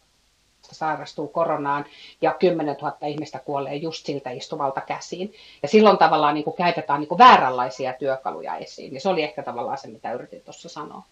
sairastuu 0.61 1.27
koronaan 1.27 1.85
ja 2.21 2.33
10 2.39 2.75
000 2.81 2.97
ihmistä 3.07 3.39
kuolee 3.39 3.75
just 3.75 4.05
siltä 4.05 4.29
istuvalta 4.29 4.81
käsiin. 4.81 5.33
Ja 5.63 5.67
silloin 5.67 5.97
tavallaan 5.97 6.33
niin 6.33 6.43
kuin 6.43 6.55
käytetään 6.55 6.99
niin 6.99 7.07
kuin 7.07 7.17
vääränlaisia 7.17 7.93
työkaluja 7.93 8.55
esiin. 8.55 8.93
Ja 8.93 9.01
se 9.01 9.09
oli 9.09 9.23
ehkä 9.23 9.43
tavallaan 9.43 9.77
se, 9.77 9.87
mitä 9.87 10.13
yritin 10.13 10.41
tuossa 10.41 10.69
sanoa. 10.69 11.03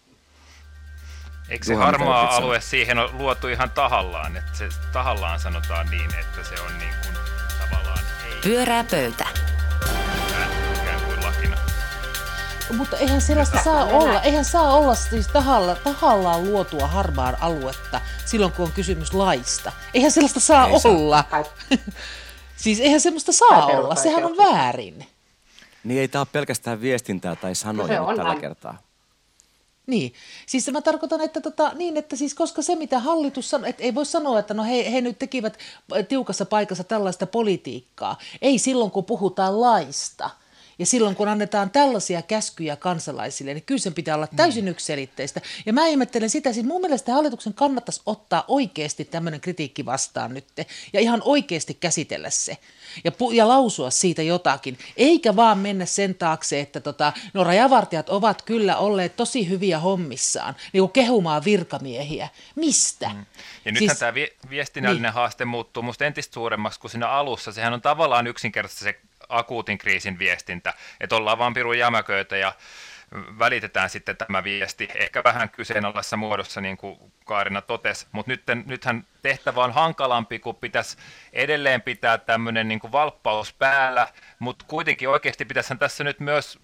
Eikö 1.49 1.65
se 1.65 1.75
harmaa 1.75 2.35
alue 2.35 2.61
siihen 2.61 2.97
on 2.97 3.09
luotu 3.17 3.47
ihan 3.47 3.71
tahallaan, 3.71 4.37
että 4.37 4.57
se 4.57 4.69
tahallaan 4.93 5.39
sanotaan 5.39 5.89
niin, 5.89 6.09
että 6.19 6.43
se 6.43 6.61
on 6.61 6.79
niin 6.79 6.95
kuin 7.01 7.15
tavallaan 7.59 7.99
ei... 8.25 8.41
Pyörää 8.43 8.85
pöytä. 8.91 9.42
Mutta 12.77 12.97
eihän 12.97 13.21
sellaista 13.21 13.63
saa 13.63 13.85
olla, 13.85 14.21
eihän 14.21 14.45
saa 14.45 14.77
olla 14.77 14.95
siis 14.95 15.27
tahalla, 15.27 15.75
tahallaan 15.75 16.43
luotua 16.43 16.87
harmaan 16.87 17.37
aluetta 17.41 18.01
silloin, 18.25 18.51
kun 18.51 18.65
on 18.65 18.71
kysymys 18.71 19.13
laista. 19.13 19.71
Eihän 19.93 20.11
sellaista 20.11 20.39
saa 20.39 20.67
Ei 20.67 20.73
olla. 20.83 21.23
Saa. 21.31 21.43
siis 22.63 22.79
eihän 22.79 23.01
sellaista 23.01 23.31
saa 23.31 23.65
olla, 23.65 23.95
sehän 23.95 24.25
on 24.25 24.37
väärin. 24.37 25.05
Niin 25.83 26.01
ei 26.01 26.07
tämä 26.07 26.21
ole 26.21 26.27
pelkästään 26.31 26.81
viestintää 26.81 27.35
tai 27.35 27.55
sanoja 27.55 27.99
no 27.99 28.15
tällä 28.15 28.35
kertaa. 28.35 28.77
Niin, 29.87 30.13
siis 30.45 30.71
mä 30.71 30.81
tarkoitan, 30.81 31.21
että 31.21 31.41
tota, 31.41 31.71
niin, 31.75 31.97
että 31.97 32.15
siis 32.15 32.33
koska 32.33 32.61
se 32.61 32.75
mitä 32.75 32.99
hallitus 32.99 33.49
sanoo, 33.49 33.69
että 33.69 33.83
ei 33.83 33.95
voi 33.95 34.05
sanoa, 34.05 34.39
että 34.39 34.53
no 34.53 34.63
he, 34.63 34.91
he 34.91 35.01
nyt 35.01 35.19
tekivät 35.19 35.57
tiukassa 36.07 36.45
paikassa 36.45 36.83
tällaista 36.83 37.27
politiikkaa. 37.27 38.17
Ei 38.41 38.59
silloin, 38.59 38.91
kun 38.91 39.05
puhutaan 39.05 39.61
laista– 39.61 40.29
ja 40.79 40.85
silloin 40.85 41.15
kun 41.15 41.27
annetaan 41.27 41.69
tällaisia 41.69 42.21
käskyjä 42.21 42.75
kansalaisille, 42.75 43.53
niin 43.53 43.63
kyllä 43.63 43.79
sen 43.79 43.93
pitää 43.93 44.15
olla 44.15 44.27
täysin 44.27 44.65
mm. 44.65 44.71
yksiselitteistä. 44.71 45.41
Ja 45.65 45.73
mä 45.73 45.87
ihmettelen 45.87 46.29
sitä, 46.29 46.53
siis 46.53 46.65
mun 46.65 46.81
mielestä 46.81 47.13
hallituksen 47.13 47.53
kannattaisi 47.53 48.01
ottaa 48.05 48.45
oikeasti 48.47 49.05
tämmöinen 49.05 49.41
kritiikki 49.41 49.85
vastaan 49.85 50.33
nyt 50.33 50.45
ja 50.93 50.99
ihan 50.99 51.21
oikeasti 51.25 51.73
käsitellä 51.73 52.29
se 52.29 52.57
ja, 53.03 53.11
pu- 53.11 53.33
ja 53.33 53.47
lausua 53.47 53.89
siitä 53.89 54.21
jotakin, 54.21 54.77
eikä 54.97 55.35
vaan 55.35 55.57
mennä 55.57 55.85
sen 55.85 56.15
taakse, 56.15 56.59
että 56.59 56.79
tota, 56.79 57.13
no 57.33 57.43
rajavartijat 57.43 58.09
ovat 58.09 58.41
kyllä 58.41 58.77
olleet 58.77 59.15
tosi 59.15 59.49
hyviä 59.49 59.79
hommissaan, 59.79 60.55
niin 60.73 60.81
kuin 60.81 60.91
kehumaan 60.91 61.45
virkamiehiä. 61.45 62.29
Mistä? 62.55 63.09
Mm. 63.09 63.25
Ja 63.65 63.71
nythän 63.71 63.89
siis, 63.89 63.99
tämä 63.99 64.13
vi- 64.13 64.33
viestinnällinen 64.49 65.09
niin. 65.09 65.13
haaste 65.13 65.45
muuttuu 65.45 65.83
musta 65.83 66.05
entistä 66.05 66.33
suuremmaksi 66.33 66.79
kuin 66.79 66.91
siinä 66.91 67.09
alussa. 67.09 67.51
Sehän 67.51 67.73
on 67.73 67.81
tavallaan 67.81 68.27
yksinkertaisesti 68.27 68.83
se 68.83 68.99
akuutin 69.37 69.77
kriisin 69.77 70.19
viestintä, 70.19 70.73
että 70.99 71.15
ollaan 71.15 71.37
vaan 71.37 71.53
pirun 71.53 71.77
jämäköitä 71.77 72.37
ja 72.37 72.53
välitetään 73.39 73.89
sitten 73.89 74.17
tämä 74.17 74.43
viesti, 74.43 74.89
ehkä 74.95 75.23
vähän 75.23 75.49
kyseenalaisessa 75.49 76.17
muodossa, 76.17 76.61
niin 76.61 76.77
kuin 76.77 77.13
Kaarina 77.25 77.61
totesi, 77.61 78.07
mutta 78.11 78.31
nyt, 78.31 78.43
nythän 78.65 79.07
tehtävä 79.21 79.63
on 79.63 79.73
hankalampi, 79.73 80.39
kun 80.39 80.55
pitäisi 80.55 80.97
edelleen 81.33 81.81
pitää 81.81 82.17
tämmöinen 82.17 82.67
niin 82.67 82.79
valppaus 82.91 83.53
päällä, 83.53 84.07
mutta 84.39 84.65
kuitenkin 84.67 85.09
oikeasti 85.09 85.45
pitäisi 85.45 85.75
tässä 85.75 86.03
nyt 86.03 86.19
myös 86.19 86.59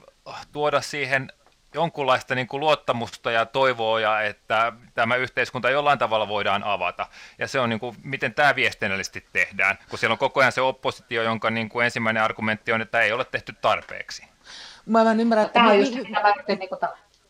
tuoda 0.52 0.82
siihen 0.82 1.32
jonkunlaista 1.74 2.36
niin 2.36 2.48
kuin 2.48 2.60
luottamusta 2.60 3.32
ja 3.32 3.46
toivoa, 3.46 4.00
ja 4.00 4.22
että 4.22 4.74
tämä 4.94 5.16
yhteiskunta 5.16 5.70
jollain 5.70 6.00
tavalla 6.00 6.28
voidaan 6.28 6.64
avata. 6.64 7.08
Ja 7.38 7.48
se 7.48 7.60
on, 7.60 7.70
niin 7.70 7.80
kuin, 7.80 7.96
miten 8.04 8.34
tämä 8.34 8.56
viestinnällisesti 8.56 9.26
tehdään, 9.34 9.78
kun 9.90 10.00
siellä 10.00 10.14
on 10.14 10.18
koko 10.18 10.40
ajan 10.40 10.52
se 10.52 10.62
oppositio, 10.62 11.24
jonka 11.24 11.50
niin 11.50 11.70
kuin 11.70 11.86
ensimmäinen 11.86 12.24
argumentti 12.24 12.72
on, 12.72 12.82
että 12.82 13.02
ei 13.02 13.12
ole 13.12 13.26
tehty 13.26 13.54
tarpeeksi. 13.62 14.24
Mä 14.86 15.12
en 15.12 15.20
ymmärrä, 15.20 15.44
että... 15.44 15.54
Tämä 15.54 15.70
on 15.70 15.80
just, 15.80 15.96
mitä 15.96 16.22
mä 16.22 16.30
yritin, 16.30 16.60
niin 16.60 16.70
kuin, 16.70 16.80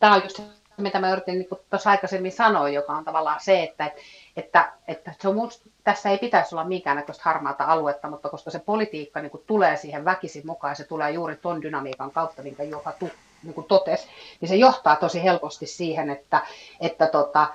tämä 0.00 0.14
on 0.14 0.22
just 0.22 0.40
mitä 0.80 1.00
mä 1.00 1.12
yritin 1.12 1.38
niin 1.38 1.48
kuin 1.48 1.60
tuossa 1.70 1.90
aikaisemmin 1.90 2.32
sanoa, 2.32 2.68
joka 2.68 2.92
on 2.92 3.04
tavallaan 3.04 3.40
se, 3.40 3.62
että, 3.62 3.92
että, 4.36 4.72
että 4.88 5.12
se 5.20 5.28
on 5.28 5.34
musta, 5.34 5.70
tässä 5.84 6.10
ei 6.10 6.18
pitäisi 6.18 6.54
olla 6.54 6.64
minkäännäköistä 6.64 7.22
harmaata 7.24 7.64
aluetta, 7.64 8.10
mutta 8.10 8.28
koska 8.28 8.50
se 8.50 8.58
politiikka 8.58 9.20
niin 9.20 9.30
kuin 9.30 9.42
tulee 9.46 9.76
siihen 9.76 10.04
väkisin 10.04 10.46
mukaan, 10.46 10.76
se 10.76 10.84
tulee 10.84 11.10
juuri 11.10 11.36
ton 11.36 11.62
dynamiikan 11.62 12.10
kautta, 12.10 12.42
minkä 12.42 12.62
joka 12.62 12.92
tu, 12.92 13.10
niin 13.42 13.54
kuin 13.54 13.66
totesi, 13.66 14.08
niin 14.40 14.48
se 14.48 14.56
johtaa 14.56 14.96
tosi 14.96 15.22
helposti 15.22 15.66
siihen, 15.66 16.10
että, 16.10 16.40
että, 16.80 17.06
tota, 17.06 17.46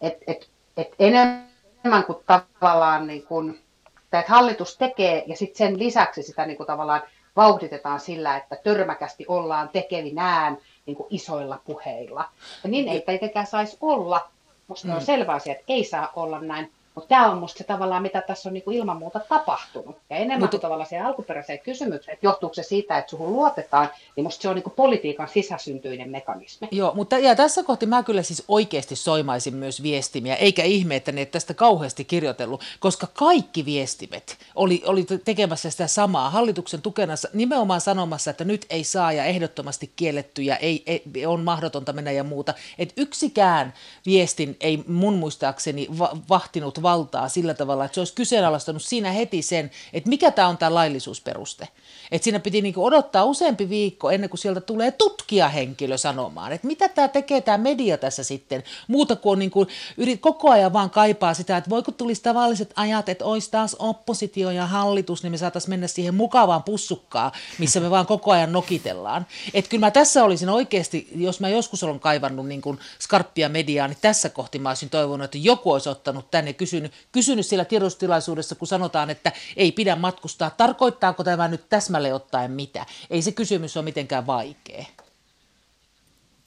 et, 0.00 0.18
et, 0.26 0.50
et 0.76 0.94
enemmän 0.98 2.04
kuin 2.06 2.18
tavallaan 2.26 3.06
niin 3.06 3.26
kuin, 3.26 3.60
että 4.04 4.24
hallitus 4.32 4.76
tekee 4.76 5.24
ja 5.26 5.36
sitten 5.36 5.58
sen 5.58 5.78
lisäksi 5.78 6.22
sitä 6.22 6.46
niin 6.46 6.56
kuin 6.56 6.66
tavallaan 6.66 7.02
vauhditetaan 7.36 8.00
sillä, 8.00 8.36
että 8.36 8.56
törmäkästi 8.56 9.24
ollaan 9.28 9.68
tekevinään 9.68 10.58
niin 10.86 10.96
kuin 10.96 11.06
isoilla 11.10 11.60
puheilla. 11.64 12.24
Ja 12.64 12.70
niin 12.70 12.88
ei 12.88 13.00
tietenkään 13.00 13.46
saisi 13.46 13.78
olla. 13.80 14.28
Minusta 14.68 14.88
mm. 14.88 14.94
on 14.94 15.02
selvä 15.02 15.32
asia, 15.32 15.52
että 15.52 15.64
ei 15.68 15.84
saa 15.84 16.12
olla 16.16 16.40
näin, 16.40 16.72
mutta 16.94 17.08
tämä 17.08 17.30
on 17.30 17.38
musta 17.38 17.58
se 17.58 17.64
tavallaan, 17.64 18.02
mitä 18.02 18.20
tässä 18.20 18.48
on 18.48 18.52
niinku 18.52 18.70
ilman 18.70 18.96
muuta 18.96 19.20
tapahtunut. 19.28 19.96
Ja 20.10 20.16
enemmän 20.16 20.40
Mutta... 20.40 20.50
kuin 20.50 20.60
tavallaan 20.60 20.88
se 20.88 21.00
alkuperäiseen 21.00 21.58
kysymykseen, 21.58 22.14
että 22.14 22.26
johtuuko 22.26 22.54
se 22.54 22.62
siitä, 22.62 22.98
että 22.98 23.10
suhun 23.10 23.32
luotetaan, 23.32 23.88
niin 24.16 24.24
musta 24.24 24.42
se 24.42 24.48
on 24.48 24.54
niinku 24.54 24.70
politiikan 24.70 25.28
sisäsyntyinen 25.28 26.10
mekanismi. 26.10 26.68
Joo, 26.70 26.94
mutta 26.94 27.18
ja 27.18 27.34
tässä 27.34 27.62
kohti 27.62 27.86
mä 27.86 28.02
kyllä 28.02 28.22
siis 28.22 28.44
oikeasti 28.48 28.96
soimaisin 28.96 29.54
myös 29.54 29.82
viestimiä, 29.82 30.34
eikä 30.34 30.62
ihme, 30.62 30.96
että 30.96 31.12
ne 31.12 31.26
tästä 31.26 31.54
kauheasti 31.54 32.04
kirjoitellut, 32.04 32.62
koska 32.80 33.06
kaikki 33.14 33.64
viestimet 33.64 34.38
oli, 34.54 34.82
oli 34.86 35.06
tekemässä 35.24 35.70
sitä 35.70 35.86
samaa 35.86 36.30
hallituksen 36.30 36.82
tukena 36.82 37.14
nimenomaan 37.32 37.80
sanomassa, 37.80 38.30
että 38.30 38.44
nyt 38.44 38.66
ei 38.70 38.84
saa 38.84 39.12
ja 39.12 39.24
ehdottomasti 39.24 39.92
kielletty 39.96 40.42
ja 40.42 40.56
ei, 40.56 40.82
ei, 40.86 41.26
on 41.26 41.44
mahdotonta 41.44 41.92
mennä 41.92 42.10
ja 42.10 42.24
muuta. 42.24 42.54
Että 42.78 42.94
yksikään 42.96 43.74
viestin 44.06 44.56
ei 44.60 44.84
mun 44.88 45.14
muistaakseni 45.14 45.88
va- 45.98 46.16
vahtinut 46.28 46.83
valtaa 46.84 47.28
sillä 47.28 47.54
tavalla, 47.54 47.84
että 47.84 47.94
se 47.94 48.00
olisi 48.00 48.14
kyseenalaistanut 48.14 48.82
siinä 48.82 49.12
heti 49.12 49.42
sen, 49.42 49.70
että 49.92 50.08
mikä 50.08 50.30
tämä 50.30 50.48
on 50.48 50.58
tämä 50.58 50.74
laillisuusperuste. 50.74 51.68
Että 52.10 52.24
siinä 52.24 52.40
piti 52.40 52.62
niinku 52.62 52.84
odottaa 52.84 53.24
useampi 53.24 53.68
viikko 53.68 54.10
ennen 54.10 54.30
kuin 54.30 54.38
sieltä 54.38 54.60
tulee 54.60 54.90
tutkijahenkilö 54.90 55.98
sanomaan, 55.98 56.52
että 56.52 56.66
mitä 56.66 56.88
tämä 56.88 57.08
tekee 57.08 57.40
tämä 57.40 57.58
media 57.58 57.98
tässä 57.98 58.22
sitten. 58.22 58.62
Muuta 58.88 59.16
kuin 59.16 59.38
niinku, 59.38 59.66
yrit, 59.96 60.20
koko 60.20 60.50
ajan 60.50 60.72
vaan 60.72 60.90
kaipaa 60.90 61.34
sitä, 61.34 61.56
että 61.56 61.70
voiko 61.70 61.92
tulisi 61.92 62.22
tavalliset 62.22 62.72
ajat, 62.76 63.08
että 63.08 63.24
olisi 63.24 63.50
taas 63.50 63.76
oppositio 63.78 64.50
ja 64.50 64.66
hallitus, 64.66 65.22
niin 65.22 65.30
me 65.30 65.38
saataisiin 65.38 65.70
mennä 65.70 65.86
siihen 65.86 66.14
mukavaan 66.14 66.62
pussukkaan, 66.62 67.32
missä 67.58 67.80
me 67.80 67.90
vaan 67.90 68.06
koko 68.06 68.30
ajan 68.30 68.52
nokitellaan. 68.52 69.26
Että 69.54 69.68
kyllä 69.68 69.86
mä 69.86 69.90
tässä 69.90 70.24
olisin 70.24 70.48
oikeasti, 70.48 71.08
jos 71.16 71.40
mä 71.40 71.48
joskus 71.48 71.82
olen 71.82 72.00
kaivannut 72.00 72.46
niin 72.46 72.62
kuin 72.62 72.78
skarppia 73.00 73.48
mediaa, 73.48 73.88
niin 73.88 73.98
tässä 74.00 74.28
kohti 74.28 74.58
mä 74.58 74.68
olisin 74.68 74.90
toivonut, 74.90 75.24
että 75.24 75.38
joku 75.38 75.72
olisi 75.72 75.88
ottanut 75.88 76.30
tänne 76.30 76.52
kysynyt, 76.52 76.73
kysynyt 77.12 77.46
siellä 77.46 77.64
tiedostilaisuudessa, 77.64 78.54
kun 78.54 78.68
sanotaan, 78.68 79.10
että 79.10 79.32
ei 79.56 79.72
pidä 79.72 79.96
matkustaa. 79.96 80.50
Tarkoittaako 80.50 81.24
tämä 81.24 81.48
nyt 81.48 81.68
täsmälleen 81.68 82.14
ottaen 82.14 82.50
mitä? 82.50 82.86
Ei 83.10 83.22
se 83.22 83.32
kysymys 83.32 83.76
ole 83.76 83.84
mitenkään 83.84 84.26
vaikea. 84.26 84.84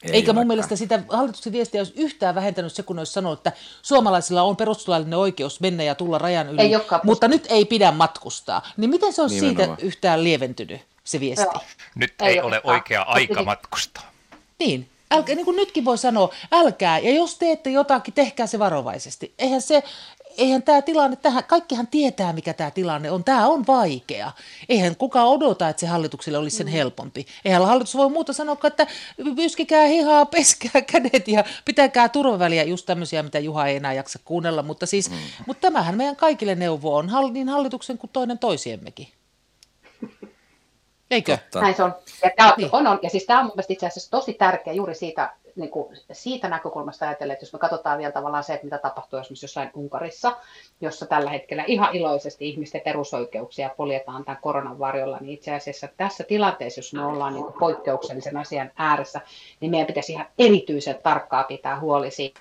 Ei 0.03 0.11
Eikä 0.11 0.33
mun 0.33 0.47
mielestä 0.47 0.75
sitä 0.75 1.03
hallituksen 1.09 1.53
viestiä 1.53 1.81
olisi 1.81 1.93
yhtään 1.95 2.35
vähentänyt 2.35 2.73
se, 2.73 2.83
kun 2.83 2.99
olisi 2.99 3.11
sanonut, 3.11 3.39
että 3.39 3.51
suomalaisilla 3.81 4.41
on 4.41 4.57
perustuslaillinen 4.57 5.19
oikeus 5.19 5.59
mennä 5.59 5.83
ja 5.83 5.95
tulla 5.95 6.17
rajan 6.17 6.49
yli, 6.49 6.71
mutta 7.03 7.27
nyt 7.27 7.45
ei 7.49 7.65
pidä 7.65 7.91
matkustaa. 7.91 8.67
Niin 8.77 8.89
miten 8.89 9.13
se 9.13 9.21
on 9.21 9.29
siitä 9.29 9.75
yhtään 9.79 10.23
lieventynyt, 10.23 10.81
se 11.03 11.19
viesti? 11.19 11.45
Joo. 11.45 11.63
Nyt 11.95 12.13
ei, 12.21 12.27
ei 12.27 12.39
ole 12.39 12.61
oikea 12.63 13.01
aika 13.01 13.43
matkustaa. 13.43 14.11
Niin, 14.59 14.89
Älkää, 15.11 15.35
niin 15.35 15.45
kuin 15.45 15.57
nytkin 15.57 15.85
voi 15.85 15.97
sanoa, 15.97 16.33
älkää, 16.51 16.99
ja 16.99 17.15
jos 17.15 17.37
teette 17.37 17.69
jotakin, 17.69 18.13
tehkää 18.13 18.47
se 18.47 18.59
varovaisesti. 18.59 19.33
Eihän 19.39 19.61
se, 19.61 19.83
eihän 20.37 20.63
tämä 20.63 20.81
tilanne, 20.81 21.15
tähän, 21.15 21.43
kaikkihan 21.43 21.87
tietää, 21.87 22.33
mikä 22.33 22.53
tämä 22.53 22.71
tilanne 22.71 23.11
on. 23.11 23.23
Tämä 23.23 23.47
on 23.47 23.67
vaikea. 23.67 24.31
Eihän 24.69 24.95
kukaan 24.95 25.27
odota, 25.27 25.69
että 25.69 25.79
se 25.79 25.87
hallitukselle 25.87 26.37
olisi 26.37 26.57
sen 26.57 26.67
helpompi. 26.67 27.25
Eihän 27.45 27.65
hallitus 27.65 27.95
voi 27.95 28.09
muuta 28.09 28.33
sanoa, 28.33 28.57
että 28.63 28.87
yskikää 29.37 29.87
hihaa, 29.87 30.25
peskää 30.35 30.81
kädet 30.81 31.27
ja 31.27 31.43
pitäkää 31.65 32.09
turvaväliä, 32.09 32.63
just 32.63 32.85
tämmöisiä, 32.85 33.23
mitä 33.23 33.39
Juha 33.39 33.67
ei 33.67 33.75
enää 33.75 33.93
jaksa 33.93 34.19
kuunnella. 34.25 34.63
Mutta, 34.63 34.85
siis, 34.85 35.09
mm. 35.09 35.17
mutta 35.47 35.61
tämähän 35.61 35.97
meidän 35.97 36.15
kaikille 36.15 36.55
neuvo 36.55 36.95
on, 36.95 37.09
niin 37.33 37.49
hallituksen 37.49 37.97
kuin 37.97 38.09
toinen 38.13 38.39
toisiemmekin. 38.39 39.07
Eikö? 41.11 41.37
Totta. 41.37 41.61
Näin 41.61 41.75
se 41.75 41.83
on. 41.83 41.95
Ja, 42.23 42.31
tämä 42.35 42.53
niin. 42.57 42.69
on, 42.71 42.87
on. 42.87 42.99
ja 43.01 43.09
siis 43.09 43.25
tämä 43.25 43.39
on 43.39 43.45
mielestäni 43.45 43.73
itse 43.73 43.87
asiassa 43.87 44.11
tosi 44.11 44.33
tärkeä 44.33 44.73
juuri 44.73 44.95
siitä, 44.95 45.33
niin 45.57 45.69
kuin 45.69 45.97
siitä 46.11 46.47
näkökulmasta 46.47 47.05
ajatellen, 47.07 47.33
että 47.33 47.45
jos 47.45 47.53
me 47.53 47.59
katsotaan 47.59 47.97
vielä 47.97 48.11
tavallaan 48.11 48.43
se, 48.43 48.53
että 48.53 48.65
mitä 48.65 48.77
tapahtuu 48.77 49.19
esimerkiksi 49.19 49.43
jossain 49.43 49.69
Unkarissa, 49.73 50.37
jossa 50.81 51.05
tällä 51.05 51.29
hetkellä 51.29 51.63
ihan 51.67 51.95
iloisesti 51.95 52.49
ihmisten 52.49 52.81
perusoikeuksia 52.81 53.69
poljetaan 53.77 54.25
tämän 54.25 54.41
koronan 54.41 54.79
varjolla, 54.79 55.17
niin 55.21 55.33
itse 55.33 55.53
asiassa 55.53 55.87
tässä 55.97 56.23
tilanteessa, 56.23 56.79
jos 56.79 56.93
me 56.93 57.05
ollaan 57.05 57.33
niin 57.33 57.45
poikkeuksellisen 57.59 58.37
asian 58.37 58.71
ääressä, 58.75 59.21
niin 59.59 59.71
meidän 59.71 59.87
pitäisi 59.87 60.11
ihan 60.11 60.27
erityisen 60.37 60.99
tarkkaa 61.03 61.43
pitää 61.43 61.79
huoli 61.79 62.11
siitä, 62.11 62.39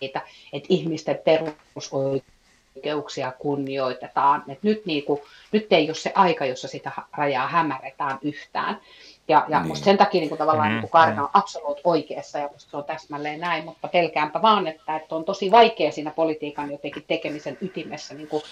että 0.53 0.67
ihmisten 0.69 1.19
perusoikeuksia 1.25 2.37
oikeuksia 2.77 3.33
kunnioitetaan. 3.39 4.45
Et 4.49 4.63
nyt, 4.63 4.87
niin 4.87 5.05
kuin, 5.05 5.21
nyt 5.53 5.73
ei 5.73 5.89
ole 5.89 5.95
se 5.95 6.13
aika, 6.15 6.47
jossa 6.47 6.69
sitä 6.69 6.93
rajaa 7.17 7.49
hämärretään 7.49 8.19
yhtään. 8.23 8.81
Ja, 9.29 9.47
ja 9.49 9.63
niin. 9.63 9.77
sen 9.77 9.99
takia 9.99 10.21
niin 10.21 10.29
kuin, 10.29 10.39
tavallaan 10.39 10.73
mm, 10.73 10.79
niin 10.79 10.89
Kaarina 10.89 11.23
on 11.23 11.31
absoluut 11.33 11.81
oikeassa 11.85 12.39
ja 12.39 12.49
se 12.59 12.77
on 12.77 12.85
täsmälleen 12.85 13.41
näin, 13.41 13.65
mutta 13.65 13.89
pelkäänpä 13.89 14.43
vaan, 14.43 14.67
että, 14.67 14.97
että 14.97 15.15
on 15.15 15.25
tosi 15.25 15.51
vaikea 15.51 15.93
siinä 15.93 16.11
politiikan 16.11 16.71
jotenkin 16.71 17.05
tekemisen 17.09 17.59
ytimessä 17.61 18.15
niin 18.15 18.29
kuin, 18.29 18.43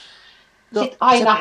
no, 0.70 0.82
sit 0.82 0.96
aina... 1.00 1.36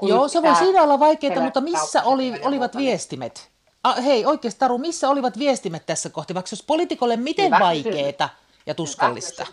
Se, 0.00 0.08
joo, 0.08 0.28
se 0.28 0.42
voi 0.42 0.56
siinä 0.56 0.82
olla 0.82 1.00
vaikeaa, 1.00 1.42
mutta 1.42 1.60
missä 1.60 2.02
oli, 2.02 2.32
olivat 2.42 2.74
niin- 2.74 2.86
viestimet? 2.86 3.52
Ah, 3.84 4.04
hei, 4.04 4.26
oikeasti 4.26 4.58
Taru, 4.58 4.78
missä 4.78 5.10
olivat 5.10 5.38
viestimet 5.38 5.86
tässä 5.86 6.10
kohti, 6.10 6.34
vaikka 6.34 6.48
jos 6.52 6.62
poliitikolle 6.62 7.16
miten 7.16 7.50
vaikeaa 7.50 8.28
ja 8.66 8.74
tuskallista? 8.74 9.46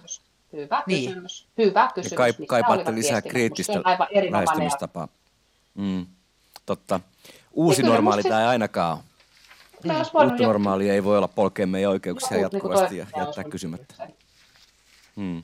Hyvä 0.53 0.83
niin. 0.85 1.09
kysymys. 1.09 1.47
Hyvä 1.57 1.91
kysymys. 1.95 2.11
Ja 2.11 2.17
kai, 2.17 2.33
kaipaatte 2.47 2.95
lisää 2.95 3.21
kriittistä 3.21 3.81
lähestymistapaa. 4.31 5.07
Mm, 5.75 6.05
totta. 6.65 6.99
Uusi 7.51 7.83
normaali 7.83 8.23
tämä 8.23 8.41
ei 8.41 8.47
ainakaan 8.47 8.97
ole. 8.97 9.08
Mm. 9.83 9.91
Uutta 10.23 10.43
normaalia 10.43 10.93
ei 10.93 11.03
voi 11.03 11.17
olla 11.17 11.27
polkea 11.27 11.67
meidän 11.67 11.91
oikeuksia 11.91 12.37
no, 12.37 12.43
jatkuvasti 12.43 12.95
niin 12.95 13.07
ja 13.15 13.23
jättää 13.23 13.43
kysymättä. 13.43 14.07
Hmm. 15.15 15.43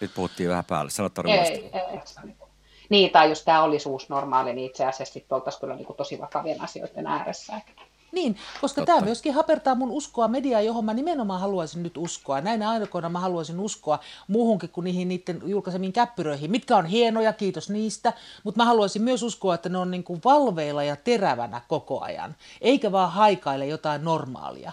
Nyt 0.00 0.14
puhuttiin 0.14 0.48
vähän 0.48 0.64
päälle. 0.64 0.90
Sano 0.90 1.08
Taru 1.08 1.30
ei, 1.30 1.38
ei, 1.38 1.70
ei, 1.72 2.34
Niin, 2.88 3.10
tai 3.10 3.28
jos 3.28 3.44
tämä 3.44 3.62
olisi 3.62 3.88
uusi 3.88 4.06
normaali, 4.08 4.52
niin 4.52 4.70
itse 4.70 4.86
asiassa 4.86 5.12
sitten 5.12 5.36
oltaisiin 5.36 5.60
kyllä 5.60 5.76
niin 5.76 5.86
kuin 5.86 5.96
tosi 5.96 6.20
vakavien 6.20 6.60
asioiden 6.60 7.06
ääressä. 7.06 7.60
Niin, 8.16 8.36
koska 8.60 8.80
Totta. 8.80 8.92
tämä 8.92 9.04
myöskin 9.04 9.34
hapertaa 9.34 9.74
mun 9.74 9.90
uskoa 9.90 10.28
mediaa, 10.28 10.60
johon 10.60 10.84
mä 10.84 10.94
nimenomaan 10.94 11.40
haluaisin 11.40 11.82
nyt 11.82 11.96
uskoa. 11.96 12.40
Näinä 12.40 12.70
aikoina 12.70 13.08
mä 13.08 13.20
haluaisin 13.20 13.60
uskoa 13.60 13.98
muuhunkin 14.28 14.70
kuin 14.70 14.84
niihin 14.84 15.08
niiden 15.08 15.42
julkaisemiin 15.44 15.92
käppyröihin, 15.92 16.50
mitkä 16.50 16.76
on 16.76 16.86
hienoja, 16.86 17.32
kiitos 17.32 17.70
niistä, 17.70 18.12
mutta 18.44 18.60
mä 18.60 18.64
haluaisin 18.64 19.02
myös 19.02 19.22
uskoa, 19.22 19.54
että 19.54 19.68
ne 19.68 19.78
on 19.78 19.90
niin 19.90 20.04
kuin 20.04 20.20
valveilla 20.24 20.82
ja 20.82 20.96
terävänä 20.96 21.60
koko 21.68 22.00
ajan, 22.00 22.36
eikä 22.60 22.92
vaan 22.92 23.12
haikaile 23.12 23.66
jotain 23.66 24.04
normaalia 24.04 24.72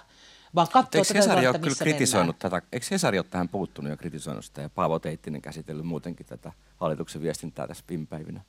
vaan 0.56 0.68
katsoa 0.68 1.00
Eikö 1.00 1.14
Hesari 1.14 1.48
ole 1.48 1.60
kyllä 1.60 1.76
kritisoinut 1.76 2.36
mennään. 2.44 2.62
tätä, 2.62 2.68
eikö 2.74 2.86
Hesari 2.92 3.18
ole 3.18 3.26
tähän 3.30 3.50
puuttunut 3.50 3.90
ja 3.90 3.98
kritisoinut 3.98 4.46
sitä 4.46 4.62
ja 4.62 4.70
Paavo 4.70 5.00
Teittinen 5.00 5.42
käsitellyt 5.42 5.86
muutenkin 5.86 6.26
tätä 6.26 6.52
hallituksen 6.78 7.22
viestintää 7.22 7.68
tässä 7.68 7.84
viime 7.90 8.06
päivinä? 8.06 8.42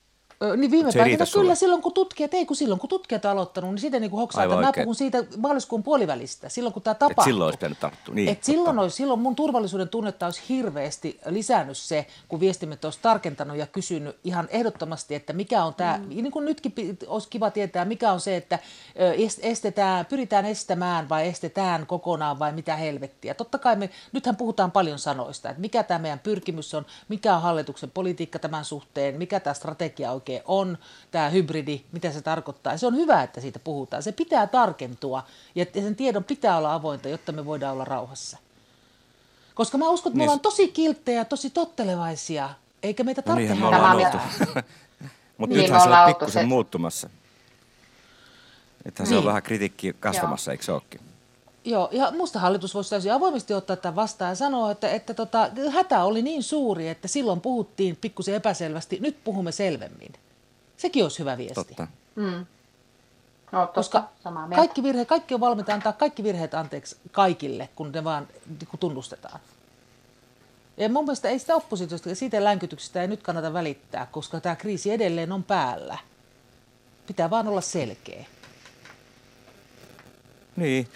Niin 0.57 0.71
viime 0.71 0.91
päivänä 0.93 1.25
kyllä 1.33 1.55
silloin 1.55 1.83
kun 1.83 1.93
tutkijat, 1.93 2.35
ei 2.35 2.47
kun 2.47 2.57
silloin 2.57 2.81
kun 2.81 2.89
tutkijat 2.89 3.25
on 3.25 3.31
aloittanut, 3.31 3.71
niin 3.71 3.81
sitä 3.81 4.01
niin 4.01 4.11
kuin 4.11 4.21
hoksaa, 4.21 4.45
että 4.45 4.57
mä 4.57 4.73
puhun 4.77 4.95
siitä 4.95 5.25
maaliskuun 5.37 5.83
puolivälistä, 5.83 6.49
silloin 6.49 6.73
kun 6.73 6.83
tämä 6.83 6.95
tapahtuu. 6.95 7.23
Et 7.23 7.25
silloin 7.25 7.47
olisi 7.47 7.59
pitänyt 7.59 7.81
tarttua. 7.81 8.15
Niin, 8.15 8.29
Et 8.29 8.45
silloin, 8.45 8.79
olisi, 8.79 8.97
silloin 8.97 9.21
mun 9.21 9.37
turvallisuuden 9.37 9.89
tunnetta 9.89 10.27
olisi 10.27 10.43
hirveästi 10.49 11.21
lisännyt 11.27 11.77
se, 11.77 12.07
kun 12.29 12.41
viestimet 12.41 12.85
olisi 12.85 12.99
tarkentanut 13.03 13.57
ja 13.57 13.67
kysynyt 13.67 14.17
ihan 14.25 14.49
ehdottomasti, 14.51 15.15
että 15.15 15.33
mikä 15.33 15.65
on 15.65 15.75
tämä, 15.75 15.99
mm. 15.99 16.09
niin 16.09 16.31
kuin 16.31 16.45
nytkin 16.45 16.75
olisi 17.07 17.29
kiva 17.29 17.51
tietää, 17.51 17.85
mikä 17.85 18.13
on 18.13 18.21
se, 18.21 18.37
että 18.37 18.59
estetään, 19.43 20.07
pyritään 20.07 20.47
estämään 20.47 21.09
vai 21.09 21.29
estetään 21.29 21.87
kokonaan 21.87 22.39
vai 22.39 22.53
mitä 22.53 22.77
helvettiä. 22.77 23.35
Totta 23.35 23.59
kai 23.59 23.77
me, 23.77 23.91
nythän 24.13 24.37
puhutaan 24.37 24.73
paljon 24.73 24.99
sanoista, 24.99 25.51
että 25.51 25.61
mikä 25.61 25.83
tämä 25.83 25.99
meidän 25.99 26.19
pyrkimys 26.19 26.75
on, 26.75 26.87
mikä 27.09 27.37
on 27.37 27.43
hallituksen 27.43 27.91
politiikka 27.91 28.39
tämän 28.39 28.65
suhteen, 28.65 29.19
mikä 29.19 29.41
tämä 29.41 29.55
strategia 29.55 30.13
oikein 30.13 30.24
oikein 30.25 30.43
on, 30.45 30.79
tämä 31.11 31.29
hybridi, 31.29 31.81
mitä 31.93 32.13
se 32.13 32.23
tarkoittaa. 32.23 32.77
Se 32.77 32.87
on 32.87 32.97
hyvä, 32.97 33.23
että 33.23 33.41
siitä 33.41 33.59
puhutaan. 33.59 34.03
Se 34.03 34.13
pitää 34.13 34.47
tarkentua 34.47 35.27
ja 35.55 35.67
sen 35.75 35.97
tiedon 35.97 36.25
pitää 36.25 36.57
olla 36.59 36.75
avointa, 36.75 37.09
jotta 37.09 37.33
me 37.33 37.45
voidaan 37.45 37.73
olla 37.73 37.85
rauhassa. 37.85 38.39
Koska 39.55 39.79
mä 39.79 39.89
uskon, 39.89 40.11
että 40.11 40.17
me 40.17 40.23
niin. 40.23 40.29
ollaan 40.29 40.41
tosi 40.41 40.69
kilttejä, 40.69 41.25
tosi 41.25 41.51
tottelevaisia, 41.51 42.51
eikä 42.83 43.05
meitä 43.05 43.21
no 43.21 43.27
tarvitse 43.27 43.55
no 43.55 43.69
oltu. 43.69 44.19
Mutta 45.39 45.57
niin 45.57 45.63
nythän 45.63 45.81
se 45.81 45.89
on 45.89 46.07
pikkusen 46.07 46.43
se... 46.43 46.47
muuttumassa. 46.47 47.11
Että 48.85 49.03
niin. 49.03 49.09
se 49.09 49.17
on 49.17 49.25
vähän 49.25 49.43
kritiikki 49.43 49.93
kasvamassa, 50.01 50.51
Joo. 50.51 50.55
eikö 50.55 50.65
se 50.65 50.73
olekin? 50.73 51.01
Joo, 51.65 51.89
ja 51.93 52.11
musta 52.11 52.39
hallitus 52.39 52.75
voisi 52.75 52.91
täysin 52.91 53.13
avoimesti 53.13 53.55
ottaa 53.55 53.77
tämän 53.77 53.97
vastaan 53.97 54.29
ja 54.29 54.35
sanoa, 54.35 54.71
että, 54.71 54.89
että 54.89 55.15
tota, 55.15 55.51
hätä 55.71 56.05
oli 56.05 56.23
niin 56.23 56.43
suuri, 56.43 56.89
että 56.89 57.09
silloin 57.09 57.41
puhuttiin 57.41 57.97
pikkusen 57.97 58.35
epäselvästi, 58.35 58.99
nyt 59.01 59.25
puhumme 59.25 59.53
selvemmin. 59.53 60.13
Sekin 60.77 61.03
olisi 61.03 61.19
hyvä 61.19 61.39
viesti. 61.39 61.55
Totta. 61.55 61.87
Mm. 62.15 62.47
No, 63.53 63.61
totta. 63.61 63.75
Koska 63.75 64.09
kaikki, 64.55 64.83
virhe, 64.83 65.05
kaikki 65.05 65.35
on 65.35 65.41
valmiita 65.41 65.75
antaa 65.75 65.93
kaikki 65.93 66.23
virheet 66.23 66.55
anteeksi 66.55 66.97
kaikille, 67.13 67.69
kun 67.77 67.93
ne 67.93 68.05
vaan 68.05 68.29
kun 68.71 68.79
tunnustetaan. 68.79 69.41
Ja 70.77 70.89
mun 70.89 71.05
mielestä 71.05 71.29
ei 71.29 71.39
sitä 71.39 71.55
oppositiosta 71.55 72.09
ja 72.09 72.15
siitä 72.15 72.45
länkytyksestä 72.45 73.03
ei 73.03 73.09
nyt 73.09 73.23
kannata 73.23 73.53
välittää, 73.53 74.07
koska 74.07 74.41
tämä 74.41 74.57
kriisi 74.57 74.91
edelleen 74.91 75.33
on 75.33 75.45
päällä. 75.45 75.99
Pitää 77.07 77.31
vaan 77.31 77.49
olla 77.49 77.61
selkeä. 77.61 78.25
Niin. 80.57 80.89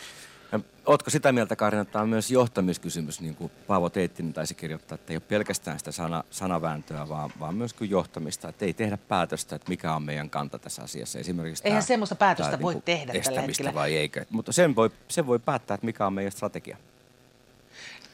Oletko 0.89 1.11
sitä 1.11 1.33
mieltä, 1.33 1.57
Karin, 1.57 1.81
että 1.81 1.93
tämä 1.93 2.03
on 2.03 2.09
myös 2.09 2.31
johtamiskysymys, 2.31 3.21
niin 3.21 3.35
kuin 3.35 3.53
Paavo 3.67 3.91
Teittinen 3.91 4.33
taisi 4.33 4.55
kirjoittaa, 4.55 4.95
että 4.95 5.13
ei 5.13 5.17
ole 5.17 5.23
pelkästään 5.29 5.79
sitä 5.79 5.93
sana, 5.93 6.25
sanavääntöä, 6.31 7.09
vaan, 7.09 7.31
vaan 7.41 7.55
myös 7.55 7.73
kuin 7.73 7.91
johtamista, 7.91 8.49
että 8.49 8.65
ei 8.65 8.73
tehdä 8.73 8.97
päätöstä, 8.97 9.57
että 9.57 9.69
mikä 9.69 9.95
on 9.95 10.03
meidän 10.03 10.31
kanta 10.31 10.59
tässä 10.59 10.83
asiassa. 10.83 11.19
Esimerkiksi 11.19 11.63
Eihän 11.67 11.83
tämä, 11.83 11.87
semmoista 11.87 12.15
päätöstä 12.15 12.51
tämä, 12.51 12.63
voi 12.63 12.75
niin 12.75 12.83
tehdä 12.83 13.13
tällä 13.13 13.41
hetkellä. 13.41 13.75
vai 13.75 13.97
eikö, 13.97 14.25
mutta 14.31 14.53
sen 14.53 14.77
voi, 14.77 14.91
sen 15.09 15.27
voi 15.27 15.39
päättää, 15.39 15.75
että 15.75 15.87
mikä 15.87 16.07
on 16.07 16.13
meidän 16.13 16.33
strategia. 16.33 16.77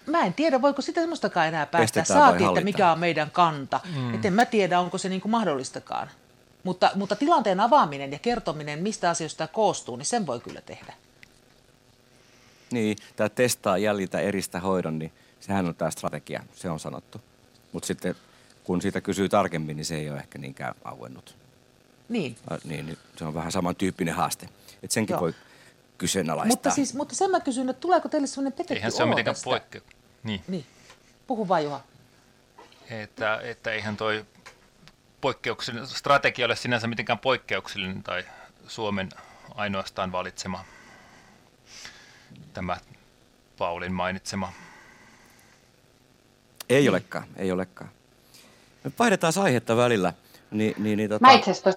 Mä 0.06 0.20
en 0.20 0.34
tiedä, 0.34 0.62
voiko 0.62 0.82
sitä 0.82 1.00
semmoistakaan 1.00 1.48
enää 1.48 1.66
päättää. 1.66 2.04
Saatiin, 2.04 2.48
että 2.48 2.60
mikä 2.60 2.92
on 2.92 2.98
meidän 2.98 3.30
kanta. 3.30 3.80
Mm. 3.96 4.14
Et 4.14 4.24
en 4.24 4.32
mä 4.32 4.46
tiedä, 4.46 4.80
onko 4.80 4.98
se 4.98 5.08
niin 5.08 5.20
kuin 5.20 5.32
mahdollistakaan. 5.32 6.10
Mutta, 6.64 6.90
mutta 6.94 7.16
tilanteen 7.16 7.60
avaaminen 7.60 8.12
ja 8.12 8.18
kertominen, 8.18 8.82
mistä 8.82 9.10
asioista 9.10 9.46
koostuu, 9.46 9.96
niin 9.96 10.06
sen 10.06 10.26
voi 10.26 10.40
kyllä 10.40 10.60
tehdä. 10.60 10.94
Niin, 12.74 12.96
tämä 13.16 13.28
testaa, 13.28 13.78
jäljitä, 13.78 14.20
eristä, 14.20 14.60
hoidon, 14.60 14.98
niin 14.98 15.12
sehän 15.40 15.66
on 15.66 15.74
tämä 15.74 15.90
strategia, 15.90 16.42
se 16.54 16.70
on 16.70 16.80
sanottu. 16.80 17.20
Mutta 17.72 17.86
sitten 17.86 18.16
kun 18.64 18.82
siitä 18.82 19.00
kysyy 19.00 19.28
tarkemmin, 19.28 19.76
niin 19.76 19.84
se 19.84 19.96
ei 19.96 20.10
ole 20.10 20.18
ehkä 20.18 20.38
niinkään 20.38 20.74
auennut. 20.84 21.36
Niin. 22.08 22.36
Äh, 22.52 22.58
niin, 22.64 22.86
niin 22.86 22.98
se 23.16 23.24
on 23.24 23.34
vähän 23.34 23.52
samantyyppinen 23.52 24.14
haaste. 24.14 24.48
Et 24.82 24.90
senkin 24.90 25.14
Joo. 25.14 25.20
voi 25.20 25.34
kyseenalaistaa. 25.98 26.56
Mutta, 26.56 26.70
siis, 26.70 26.94
mutta 26.94 27.14
sen 27.14 27.30
mä 27.30 27.40
kysyn, 27.40 27.68
että 27.68 27.80
tuleeko 27.80 28.08
teille 28.08 28.26
sellainen 28.26 28.52
petetty 28.52 28.74
Eihän 28.74 28.92
se 28.92 29.02
ole 29.02 29.10
mitenkään 29.10 29.36
poikkeu. 29.44 29.80
Niin. 30.22 30.42
niin. 30.48 30.66
Puhu 31.26 31.48
vaan 31.48 31.64
Juha. 31.64 31.80
Että, 32.90 33.40
että 33.42 33.70
eihän 33.70 33.96
toi 33.96 34.24
poikkeuksellinen, 35.20 35.88
strategia 35.88 36.46
ole 36.46 36.56
sinänsä 36.56 36.86
mitenkään 36.86 37.18
poikkeuksellinen 37.18 38.02
tai 38.02 38.24
Suomen 38.66 39.08
ainoastaan 39.54 40.12
valitsema 40.12 40.64
tämä 42.54 42.76
Paulin 43.58 43.92
mainitsema. 43.92 44.52
Ei 46.68 46.88
olekaan, 46.88 47.26
ei 47.36 47.52
olekaan. 47.52 47.90
Me 48.84 48.92
vaihdetaan 48.98 49.32
aihetta 49.42 49.76
välillä. 49.76 50.12
Niin, 50.50 50.74
niin, 50.78 50.96
niin, 50.96 51.10
tota... 51.10 51.26
Mä 51.26 51.32
itse 51.32 51.50
asiassa 51.50 51.72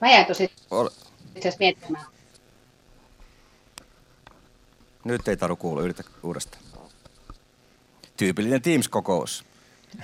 Mä 0.00 0.10
jäin 0.10 0.26
tosi 0.26 0.52
Ol... 0.70 0.88
itse 1.36 1.52
miettimään. 1.58 2.04
Nyt 5.04 5.28
ei 5.28 5.36
taru 5.36 5.56
kuulu, 5.56 5.80
yritä 5.80 6.02
uudestaan. 6.22 6.64
Tyypillinen 8.16 8.62
Teams-kokous. 8.62 9.44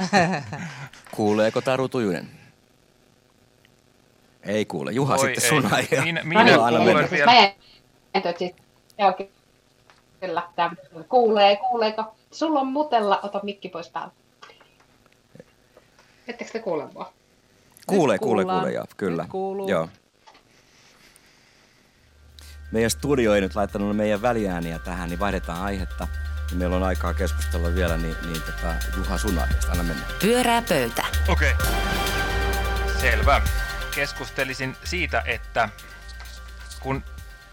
Kuuleeko 1.16 1.60
Taru 1.60 1.88
Tujunen? 1.88 2.30
Ei 4.42 4.64
kuule. 4.64 4.92
Juha 4.92 5.14
Oi, 5.14 5.18
sitten 5.18 5.48
sun 5.48 5.72
aihe. 5.72 6.04
Minä, 6.04 6.24
minä 6.24 6.44
kuulen 6.56 7.10
vielä. 7.10 7.26
Mä 7.26 7.34
jäin, 7.34 7.54
jälkeen. 8.98 9.30
Kyllä, 10.20 10.42
tämä 10.56 10.70
kuulee, 11.08 11.56
kuuleeko? 11.56 12.14
Sulla 12.30 12.60
on 12.60 12.66
mutella, 12.66 13.20
ota 13.22 13.40
mikki 13.42 13.68
pois 13.68 13.88
päältä. 13.90 14.14
Ettekö 16.28 16.50
te 16.50 16.58
kuule 16.58 16.86
mua? 16.94 17.12
Kuulee, 17.86 18.18
kuulee, 18.18 18.44
kuulee, 18.44 18.72
joo, 18.72 18.84
kyllä. 18.96 19.22
Nyt 19.22 19.30
kuuluu. 19.30 19.68
Joo. 19.68 19.88
Meidän 22.72 22.90
studio 22.90 23.34
ei 23.34 23.40
nyt 23.40 23.54
laittanut 23.54 23.96
meidän 23.96 24.22
väliääniä 24.22 24.78
tähän, 24.78 25.08
niin 25.08 25.20
vaihdetaan 25.20 25.62
aihetta. 25.62 26.08
Niin 26.50 26.58
meillä 26.58 26.76
on 26.76 26.82
aikaa 26.82 27.14
keskustella 27.14 27.74
vielä, 27.74 27.96
niin, 27.96 28.16
niin 28.22 28.42
tota, 28.42 28.74
Juha 28.96 29.18
sun 29.18 29.38
aiheesta, 29.38 29.72
anna 29.72 29.84
mennä. 29.84 30.02
Pyörää 30.20 30.62
pöytä. 30.68 31.04
Okei. 31.28 31.52
Okay. 31.52 31.66
Selvä. 33.00 33.42
Keskustelisin 33.94 34.76
siitä, 34.84 35.22
että 35.26 35.68
kun 36.80 37.02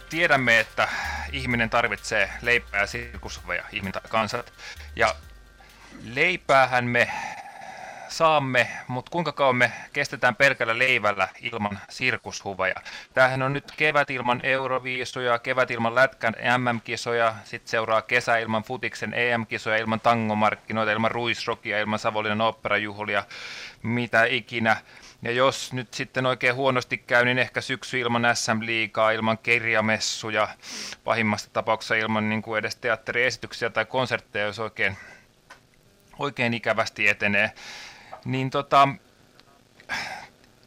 tiedämme, 0.09 0.59
että 0.59 0.87
ihminen 1.31 1.69
tarvitsee 1.69 2.29
leipää 2.41 2.79
ja 2.81 2.87
sirkushuveja, 2.87 3.63
ihminen 3.71 4.01
kansat, 4.09 4.53
ja 4.95 5.15
leipäähän 6.03 6.85
me 6.85 7.09
saamme, 8.07 8.67
mutta 8.87 9.11
kuinka 9.11 9.31
kauan 9.31 9.55
me 9.55 9.71
kestetään 9.93 10.35
pelkällä 10.35 10.77
leivällä 10.77 11.27
ilman 11.41 11.79
sirkushuveja. 11.89 12.75
Tämähän 13.13 13.41
on 13.41 13.53
nyt 13.53 13.71
kevät 13.77 14.09
ilman 14.09 14.39
Euroviisuja, 14.43 15.39
kevät 15.39 15.71
ilman 15.71 15.95
Lätkän 15.95 16.35
MM-kisoja, 16.57 17.35
sitten 17.43 17.69
seuraa 17.69 18.01
kesä 18.01 18.37
ilman 18.37 18.63
Futiksen 18.63 19.13
EM-kisoja, 19.13 19.77
ilman 19.77 19.99
tangomarkkinoita, 19.99 20.91
ilman 20.91 21.11
ruisrokia, 21.11 21.79
ilman 21.79 21.99
Savonlinnan 21.99 22.41
oopperajuhlia, 22.41 23.23
mitä 23.83 24.25
ikinä. 24.25 24.77
Ja 25.25 25.31
jos 25.31 25.73
nyt 25.73 25.93
sitten 25.93 26.25
oikein 26.25 26.55
huonosti 26.55 26.97
käy, 26.97 27.25
niin 27.25 27.39
ehkä 27.39 27.61
syksy 27.61 27.99
ilman 27.99 28.27
SM-liigaa, 28.33 29.11
ilman 29.11 29.37
kirjamessuja, 29.37 30.47
pahimmassa 31.03 31.49
tapauksessa 31.53 31.95
ilman 31.95 32.29
niin 32.29 32.41
kuin 32.41 32.59
edes 32.59 32.75
teatteriesityksiä 32.75 33.69
tai 33.69 33.85
konsertteja, 33.85 34.45
jos 34.45 34.59
oikein, 34.59 34.97
oikein 36.19 36.53
ikävästi 36.53 37.07
etenee. 37.07 37.51
Niin 38.25 38.49
tota, 38.49 38.87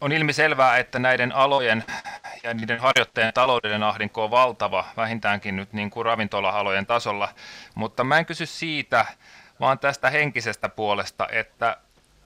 on 0.01 0.12
ilmiselvää, 0.12 0.79
että 0.79 0.99
näiden 0.99 1.33
alojen 1.33 1.85
ja 2.42 2.55
niiden 2.55 2.81
harjoittajien 2.81 3.35
taloudellinen 3.35 3.88
ahdinko 3.88 4.25
on 4.25 4.31
valtava, 4.31 4.85
vähintäänkin 4.97 5.57
nyt 5.57 5.73
niin 5.73 5.90
kuin 5.90 6.07
ravintola-alojen 6.07 6.87
tasolla. 6.87 7.29
Mutta 7.75 8.05
mä 8.05 8.18
en 8.18 8.27
kysy 8.27 8.47
siitä, 8.47 9.07
vaan 9.61 9.79
tästä 9.79 10.11
henkisestä 10.11 10.68
puolesta, 10.68 11.29
että 11.33 11.77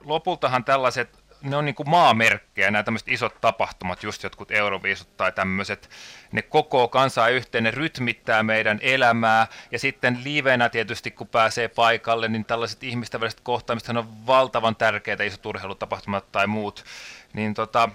lopultahan 0.03 0.63
tällaiset 0.63 1.22
ne 1.43 1.55
on 1.55 1.65
niin 1.65 1.75
kuin 1.75 1.89
maamerkkejä, 1.89 2.71
nämä 2.71 2.83
tämmöiset 2.83 3.09
isot 3.09 3.41
tapahtumat, 3.41 4.03
just 4.03 4.23
jotkut 4.23 4.51
euroviisut 4.51 5.17
tai 5.17 5.31
tämmöiset, 5.31 5.89
ne 6.31 6.41
koko 6.41 6.87
kansaa 6.87 7.29
yhteen, 7.29 7.63
ne 7.63 7.71
rytmittää 7.71 8.43
meidän 8.43 8.79
elämää, 8.81 9.47
ja 9.71 9.79
sitten 9.79 10.19
livenä 10.23 10.69
tietysti, 10.69 11.11
kun 11.11 11.27
pääsee 11.27 11.67
paikalle, 11.67 12.27
niin 12.27 12.45
tällaiset 12.45 12.83
ihmisten 12.83 13.21
väliset 13.21 13.39
kohtaamiset 13.39 13.97
on 13.97 14.27
valtavan 14.27 14.75
tärkeitä, 14.75 15.23
isot 15.23 15.45
urheilutapahtumat 15.45 16.31
tai 16.31 16.47
muut, 16.47 16.85
niin 17.33 17.53
tota, 17.53 17.89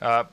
ää, 0.00 0.24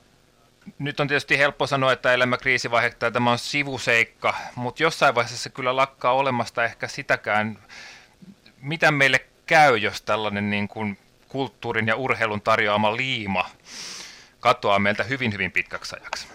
nyt 0.78 1.00
on 1.00 1.08
tietysti 1.08 1.38
helppo 1.38 1.66
sanoa, 1.66 1.92
että 1.92 2.12
elämä 2.12 2.36
kriisivaihe 2.36 2.90
tai 2.90 3.12
tämä 3.12 3.30
on 3.30 3.38
sivuseikka, 3.38 4.34
mutta 4.54 4.82
jossain 4.82 5.14
vaiheessa 5.14 5.42
se 5.42 5.50
kyllä 5.50 5.76
lakkaa 5.76 6.12
olemasta 6.12 6.64
ehkä 6.64 6.88
sitäkään, 6.88 7.58
mitä 8.60 8.90
meille 8.90 9.26
käy, 9.46 9.76
jos 9.76 10.02
tällainen 10.02 10.50
niin 10.50 10.68
kuin 10.68 10.98
kulttuurin 11.32 11.86
ja 11.86 11.96
urheilun 11.96 12.40
tarjoama 12.40 12.96
liima 12.96 13.44
katoaa 14.40 14.78
meiltä 14.78 15.04
hyvin, 15.04 15.32
hyvin 15.32 15.52
pitkäksi 15.52 15.96
ajaksi? 15.96 16.26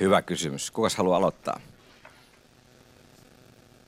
Hyvä 0.00 0.22
kysymys. 0.22 0.70
Kukas 0.70 0.96
haluaa 0.96 1.18
aloittaa? 1.18 1.60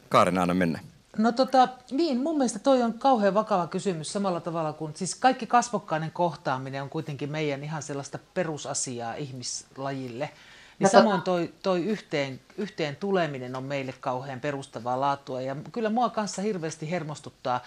Kaarina, 0.08 0.42
anna 0.42 0.54
mennä. 0.54 0.80
No 1.18 1.32
tota, 1.32 1.68
niin, 1.90 2.20
mun 2.20 2.36
mielestä 2.36 2.58
toi 2.58 2.82
on 2.82 2.94
kauhean 2.94 3.34
vakava 3.34 3.66
kysymys 3.66 4.12
samalla 4.12 4.40
tavalla 4.40 4.72
kuin, 4.72 4.96
siis 4.96 5.14
kaikki 5.14 5.46
kasvokkainen 5.46 6.10
kohtaaminen 6.10 6.82
on 6.82 6.88
kuitenkin 6.88 7.30
meidän 7.30 7.64
ihan 7.64 7.82
sellaista 7.82 8.18
perusasiaa 8.34 9.14
ihmislajille. 9.14 10.30
Niin 10.78 10.90
samoin 10.90 11.22
toi, 11.22 11.54
toi 11.62 11.84
yhteen, 11.84 12.40
yhteen 12.56 12.96
tuleminen 12.96 13.56
on 13.56 13.64
meille 13.64 13.94
kauhean 14.00 14.40
perustavaa 14.40 15.00
laatua 15.00 15.40
ja 15.40 15.56
kyllä 15.72 15.90
mua 15.90 16.10
kanssa 16.10 16.42
hirveästi 16.42 16.90
hermostuttaa 16.90 17.60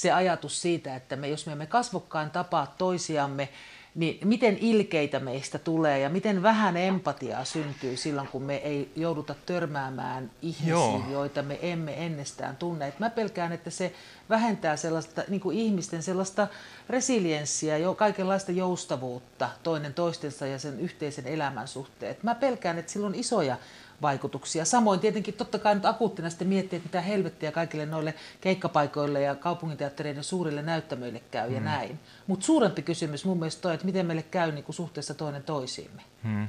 se 0.00 0.12
ajatus 0.12 0.62
siitä, 0.62 0.96
että 0.96 1.16
me, 1.16 1.28
jos 1.28 1.46
me 1.46 1.52
emme 1.52 1.66
kasvokkaan 1.66 2.30
tapaa 2.30 2.74
toisiamme, 2.78 3.48
niin 3.94 4.28
miten 4.28 4.58
ilkeitä 4.60 5.20
meistä 5.20 5.58
tulee 5.58 5.98
ja 5.98 6.08
miten 6.08 6.42
vähän 6.42 6.76
empatiaa 6.76 7.44
syntyy 7.44 7.96
silloin, 7.96 8.28
kun 8.28 8.42
me 8.42 8.56
ei 8.56 8.92
jouduta 8.96 9.34
törmäämään 9.46 10.30
ihmisiin, 10.42 10.68
Joo. 10.68 11.02
joita 11.10 11.42
me 11.42 11.58
emme 11.62 12.06
ennestään 12.06 12.56
tunne. 12.56 12.88
Et 12.88 12.98
mä 12.98 13.10
pelkään, 13.10 13.52
että 13.52 13.70
se 13.70 13.92
vähentää 14.30 14.76
sellaista 14.76 15.22
niin 15.28 15.40
kuin 15.40 15.58
ihmisten 15.58 16.02
sellaista 16.02 16.48
resilienssiä, 16.88 17.78
jo 17.78 17.94
kaikenlaista 17.94 18.52
joustavuutta 18.52 19.48
toinen 19.62 19.94
toistensa 19.94 20.46
ja 20.46 20.58
sen 20.58 20.80
yhteisen 20.80 21.26
elämän 21.26 21.68
suhteen. 21.68 22.12
Et 22.12 22.22
mä 22.22 22.34
pelkään, 22.34 22.78
että 22.78 22.92
sillä 22.92 23.06
on 23.06 23.14
isoja 23.14 23.56
vaikutuksia. 24.02 24.64
Samoin 24.64 25.00
tietenkin 25.00 25.34
totta 25.34 25.58
kai 25.58 25.74
nyt 25.74 25.86
akuuttina 25.86 26.30
sitten 26.30 26.48
miettiä, 26.48 26.76
että 26.76 26.86
mitä 26.86 27.00
helvettiä 27.00 27.52
kaikille 27.52 27.86
noille 27.86 28.14
keikkapaikoille 28.40 29.20
ja 29.20 29.34
kaupunginteattereiden 29.34 30.24
suurille 30.24 30.62
näyttämöille 30.62 31.22
käy 31.30 31.48
mm. 31.48 31.54
ja 31.54 31.60
näin. 31.60 31.98
Mutta 32.26 32.46
suurempi 32.46 32.82
kysymys 32.82 33.24
mun 33.24 33.38
mielestä 33.38 33.68
on, 33.68 33.74
että 33.74 33.86
miten 33.86 34.06
meille 34.06 34.22
käy 34.22 34.52
niin 34.52 34.64
kuin 34.64 34.76
suhteessa 34.76 35.14
toinen 35.14 35.42
toisiimme. 35.42 36.02
Mm. 36.22 36.48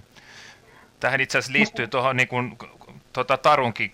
Tähän 1.00 1.22
itse 1.22 1.38
asiassa 1.38 1.54
liittyy 1.54 1.88
tuohon 1.88 2.18
niin 2.18 2.28
kuin, 2.28 2.58
tota 3.14 3.38
Tarunkin 3.38 3.92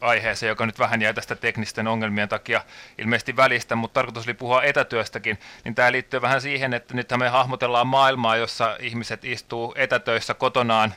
aiheeseen, 0.00 0.48
joka 0.48 0.66
nyt 0.66 0.78
vähän 0.78 1.02
jäi 1.02 1.14
tästä 1.14 1.36
teknisten 1.36 1.86
ongelmien 1.86 2.28
takia 2.28 2.64
ilmeisesti 2.98 3.36
välistä, 3.36 3.76
mutta 3.76 3.94
tarkoitus 3.94 4.26
oli 4.26 4.34
puhua 4.34 4.62
etätyöstäkin, 4.62 5.38
niin 5.64 5.74
tämä 5.74 5.92
liittyy 5.92 6.22
vähän 6.22 6.40
siihen, 6.40 6.74
että 6.74 6.94
nyt 6.94 7.08
me 7.16 7.28
hahmotellaan 7.28 7.86
maailmaa, 7.86 8.36
jossa 8.36 8.76
ihmiset 8.80 9.24
istuu 9.24 9.74
etätöissä 9.76 10.34
kotonaan 10.34 10.94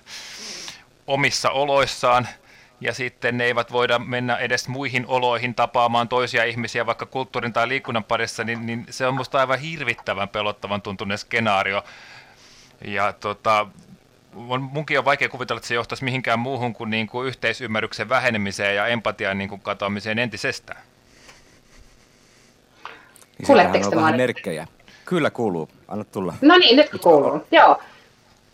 omissa 1.14 1.50
oloissaan, 1.50 2.28
ja 2.82 2.94
sitten 2.94 3.38
ne 3.38 3.44
eivät 3.44 3.72
voida 3.72 4.00
mennä 4.00 4.38
edes 4.38 4.68
muihin 4.68 5.06
oloihin 5.08 5.56
tapaamaan 5.56 6.08
toisia 6.08 6.44
ihmisiä 6.44 6.86
vaikka 6.86 7.06
kulttuurin 7.06 7.54
tai 7.54 7.68
liikunnan 7.68 8.04
parissa, 8.04 8.44
niin, 8.44 8.66
niin 8.66 8.86
se 8.90 9.08
on 9.08 9.16
musta 9.16 9.40
aivan 9.40 9.60
hirvittävän 9.60 10.30
pelottavan 10.30 10.82
tuntunen 10.82 11.18
skenaario. 11.18 11.84
Ja 12.86 13.14
tota, 13.14 13.68
on, 14.48 14.62
munkin 14.62 15.00
on 15.00 15.06
vaikea 15.06 15.30
kuvitella, 15.30 15.58
että 15.58 15.68
se 15.68 15.76
johtaisi 15.76 16.04
mihinkään 16.04 16.40
muuhun 16.40 16.74
kuin, 16.74 16.90
niin 16.90 17.08
kuin 17.08 17.28
yhteisymmärryksen 17.28 18.10
vähenemiseen 18.10 18.76
ja 18.76 18.88
empatian 18.88 19.38
niin 19.38 19.50
kuin 19.50 19.62
katoamiseen 19.62 20.20
entisestään. 20.20 20.82
Niin 23.38 23.48
Kuuletteko 23.48 23.90
te 23.90 23.96
vähän 23.96 24.18
merkkejä? 24.18 24.68
Kyllä 25.06 25.30
kuuluu. 25.30 25.70
Anna 25.88 26.04
tulla. 26.04 26.34
No 26.42 26.58
niin, 26.58 26.78
nyt 26.78 26.90
kuuluu. 27.02 27.48
Joo. 27.52 27.82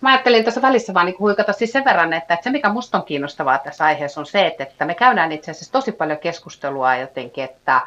Mä 0.01 0.09
ajattelin 0.09 0.43
tuossa 0.43 0.61
välissä 0.61 0.93
vaan 0.93 1.05
niin 1.05 1.19
huikata 1.19 1.53
siis 1.53 1.71
sen 1.71 1.85
verran, 1.85 2.13
että, 2.13 2.33
että 2.33 2.43
se 2.43 2.49
mikä 2.49 2.69
musta 2.69 2.97
on 2.97 3.03
kiinnostavaa 3.03 3.57
tässä 3.57 3.85
aiheessa 3.85 4.21
on 4.21 4.25
se, 4.25 4.47
että, 4.47 4.63
että 4.63 4.85
me 4.85 4.95
käydään 4.95 5.31
itse 5.31 5.51
asiassa 5.51 5.71
tosi 5.71 5.91
paljon 5.91 6.19
keskustelua 6.19 6.95
jotenkin, 6.95 7.43
että 7.43 7.81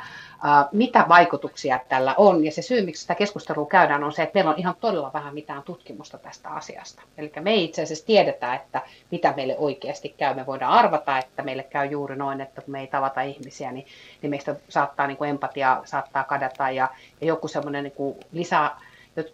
mitä 0.73 1.05
vaikutuksia 1.09 1.81
tällä 1.89 2.15
on. 2.17 2.45
Ja 2.45 2.53
se 2.53 2.63
syy, 2.63 2.83
miksi 2.83 3.03
sitä 3.03 3.15
keskustelua 3.15 3.67
käydään, 3.67 4.05
on 4.05 4.13
se, 4.13 4.23
että 4.23 4.35
meillä 4.35 4.51
on 4.51 4.59
ihan 4.59 4.75
todella 4.81 5.11
vähän 5.13 5.35
mitään 5.35 5.63
tutkimusta 5.63 6.19
tästä 6.19 6.49
asiasta. 6.49 7.03
Eli 7.19 7.33
me 7.41 7.51
ei 7.51 7.65
itse 7.65 7.83
asiassa 7.83 8.07
tiedetä, 8.07 8.55
että 8.55 8.83
mitä 9.11 9.33
meille 9.37 9.57
oikeasti 9.59 10.15
käy. 10.19 10.35
Me 10.35 10.47
voidaan 10.47 10.73
arvata, 10.73 11.19
että 11.19 11.43
meille 11.43 11.63
käy 11.63 11.87
juuri 11.87 12.17
noin, 12.17 12.41
että 12.41 12.63
kun 12.63 12.73
me 12.73 12.81
ei 12.81 12.87
tavata 12.87 13.21
ihmisiä, 13.21 13.73
niin, 13.73 13.87
niin 14.23 14.31
meistä 14.31 14.57
saattaa 14.69 15.07
niin 15.07 15.17
kuin 15.17 15.31
empatia 15.31 15.81
saattaa 15.85 16.25
kadata 16.25 16.71
ja, 16.71 16.89
ja 17.21 17.27
joku 17.27 17.49
semmoinen 17.49 17.85
niin 17.85 18.15
lisää 18.33 18.81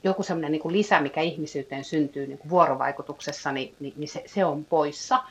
joku 0.04 0.22
semmoinen 0.22 0.52
niin 0.52 0.72
lisä, 0.72 1.00
mikä 1.00 1.20
ihmisyyteen 1.20 1.84
syntyy 1.84 2.26
niin 2.26 2.38
kuin 2.38 2.50
vuorovaikutuksessa, 2.50 3.52
niin, 3.52 3.74
niin, 3.80 3.94
niin 3.96 4.08
se, 4.08 4.22
se 4.26 4.44
on 4.44 4.64
poissa. 4.64 5.22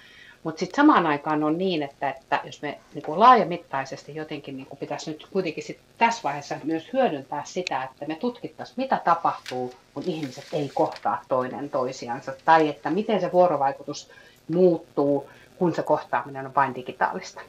Mutta 0.44 0.60
sitten 0.60 0.76
samaan 0.76 1.08
aikaan 1.08 1.44
on 1.44 1.58
niin, 1.58 1.84
että, 1.84 2.10
että 2.10 2.42
jos 2.44 2.62
me 2.62 2.78
niin 2.94 3.04
kuin 3.04 3.20
laajamittaisesti 3.20 4.16
jotenkin 4.16 4.58
niin 4.58 4.68
kuin 4.68 4.80
pitäisi 4.80 5.12
nyt 5.12 5.28
kuitenkin 5.32 5.64
sit 5.64 5.80
tässä 5.98 6.24
vaiheessa 6.24 6.56
myös 6.64 6.94
hyödyntää 6.94 7.44
sitä, 7.46 7.84
että 7.84 8.06
me 8.06 8.16
tutkittaisiin, 8.16 8.76
mitä 8.78 9.02
tapahtuu, 9.04 9.74
kun 9.94 10.04
ihmiset 10.06 10.46
ei 10.54 10.72
kohtaa 10.74 11.22
toinen 11.28 11.70
toisiansa, 11.70 12.34
tai 12.46 12.70
että 12.70 12.90
miten 12.90 13.22
se 13.22 13.32
vuorovaikutus 13.32 14.10
muuttuu, 14.48 15.30
kun 15.58 15.76
se 15.76 15.84
kohtaaminen 15.84 16.46
on 16.46 16.56
vain 16.56 16.76
digitaalista. 16.76 17.42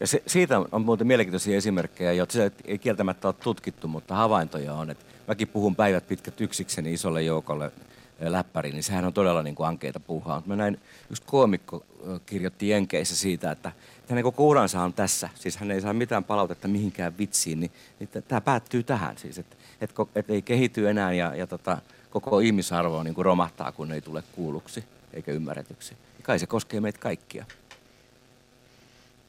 Ja 0.00 0.06
se, 0.06 0.22
siitä 0.26 0.58
on 0.72 0.84
muuten 0.84 1.06
mielenkiintoisia 1.06 1.56
esimerkkejä, 1.56 2.12
joita 2.12 2.38
ei 2.64 2.78
kieltämättä 2.78 3.28
ole 3.28 3.34
tutkittu, 3.42 3.88
mutta 3.88 4.14
havaintoja 4.14 4.74
on, 4.74 4.90
että 4.90 5.04
mäkin 5.28 5.48
puhun 5.48 5.76
päivät 5.76 6.08
pitkät 6.08 6.40
yksikseni 6.40 6.92
isolle 6.92 7.22
joukolle 7.22 7.72
läppäriin, 8.20 8.74
niin 8.74 8.82
sehän 8.82 9.04
on 9.04 9.12
todella 9.12 9.42
niin 9.42 9.54
kuin 9.54 9.66
ankeita 9.66 10.00
puhaa. 10.00 10.42
Mä 10.46 10.56
näin, 10.56 10.80
just 11.10 11.24
koomikko 11.26 11.84
kirjoitti 12.26 12.68
Jenkeissä 12.68 13.16
siitä, 13.16 13.50
että 13.50 13.72
hänen 14.08 14.24
koko 14.24 14.46
uransa 14.46 14.82
on 14.82 14.92
tässä. 14.92 15.28
Siis 15.34 15.56
hän 15.56 15.70
ei 15.70 15.80
saa 15.80 15.92
mitään 15.92 16.24
palautetta 16.24 16.68
mihinkään 16.68 17.18
vitsiin, 17.18 17.60
niin, 17.60 17.70
niin 17.98 18.24
tämä 18.28 18.40
päättyy 18.40 18.82
tähän. 18.82 19.18
Siis, 19.18 19.38
että 19.38 19.56
et, 19.80 19.90
et 20.14 20.30
ei 20.30 20.42
kehity 20.42 20.88
enää 20.88 21.12
ja, 21.12 21.34
ja 21.34 21.46
tota, 21.46 21.78
koko 22.10 22.40
ihmisarvo 22.40 23.02
niin 23.02 23.14
kuin 23.14 23.24
romahtaa, 23.24 23.72
kun 23.72 23.92
ei 23.92 24.00
tule 24.00 24.22
kuulluksi 24.32 24.84
eikä 25.12 25.32
ymmärretyksi. 25.32 25.96
Kai 26.22 26.38
se 26.38 26.46
koskee 26.46 26.80
meitä 26.80 26.98
kaikkia. 26.98 27.44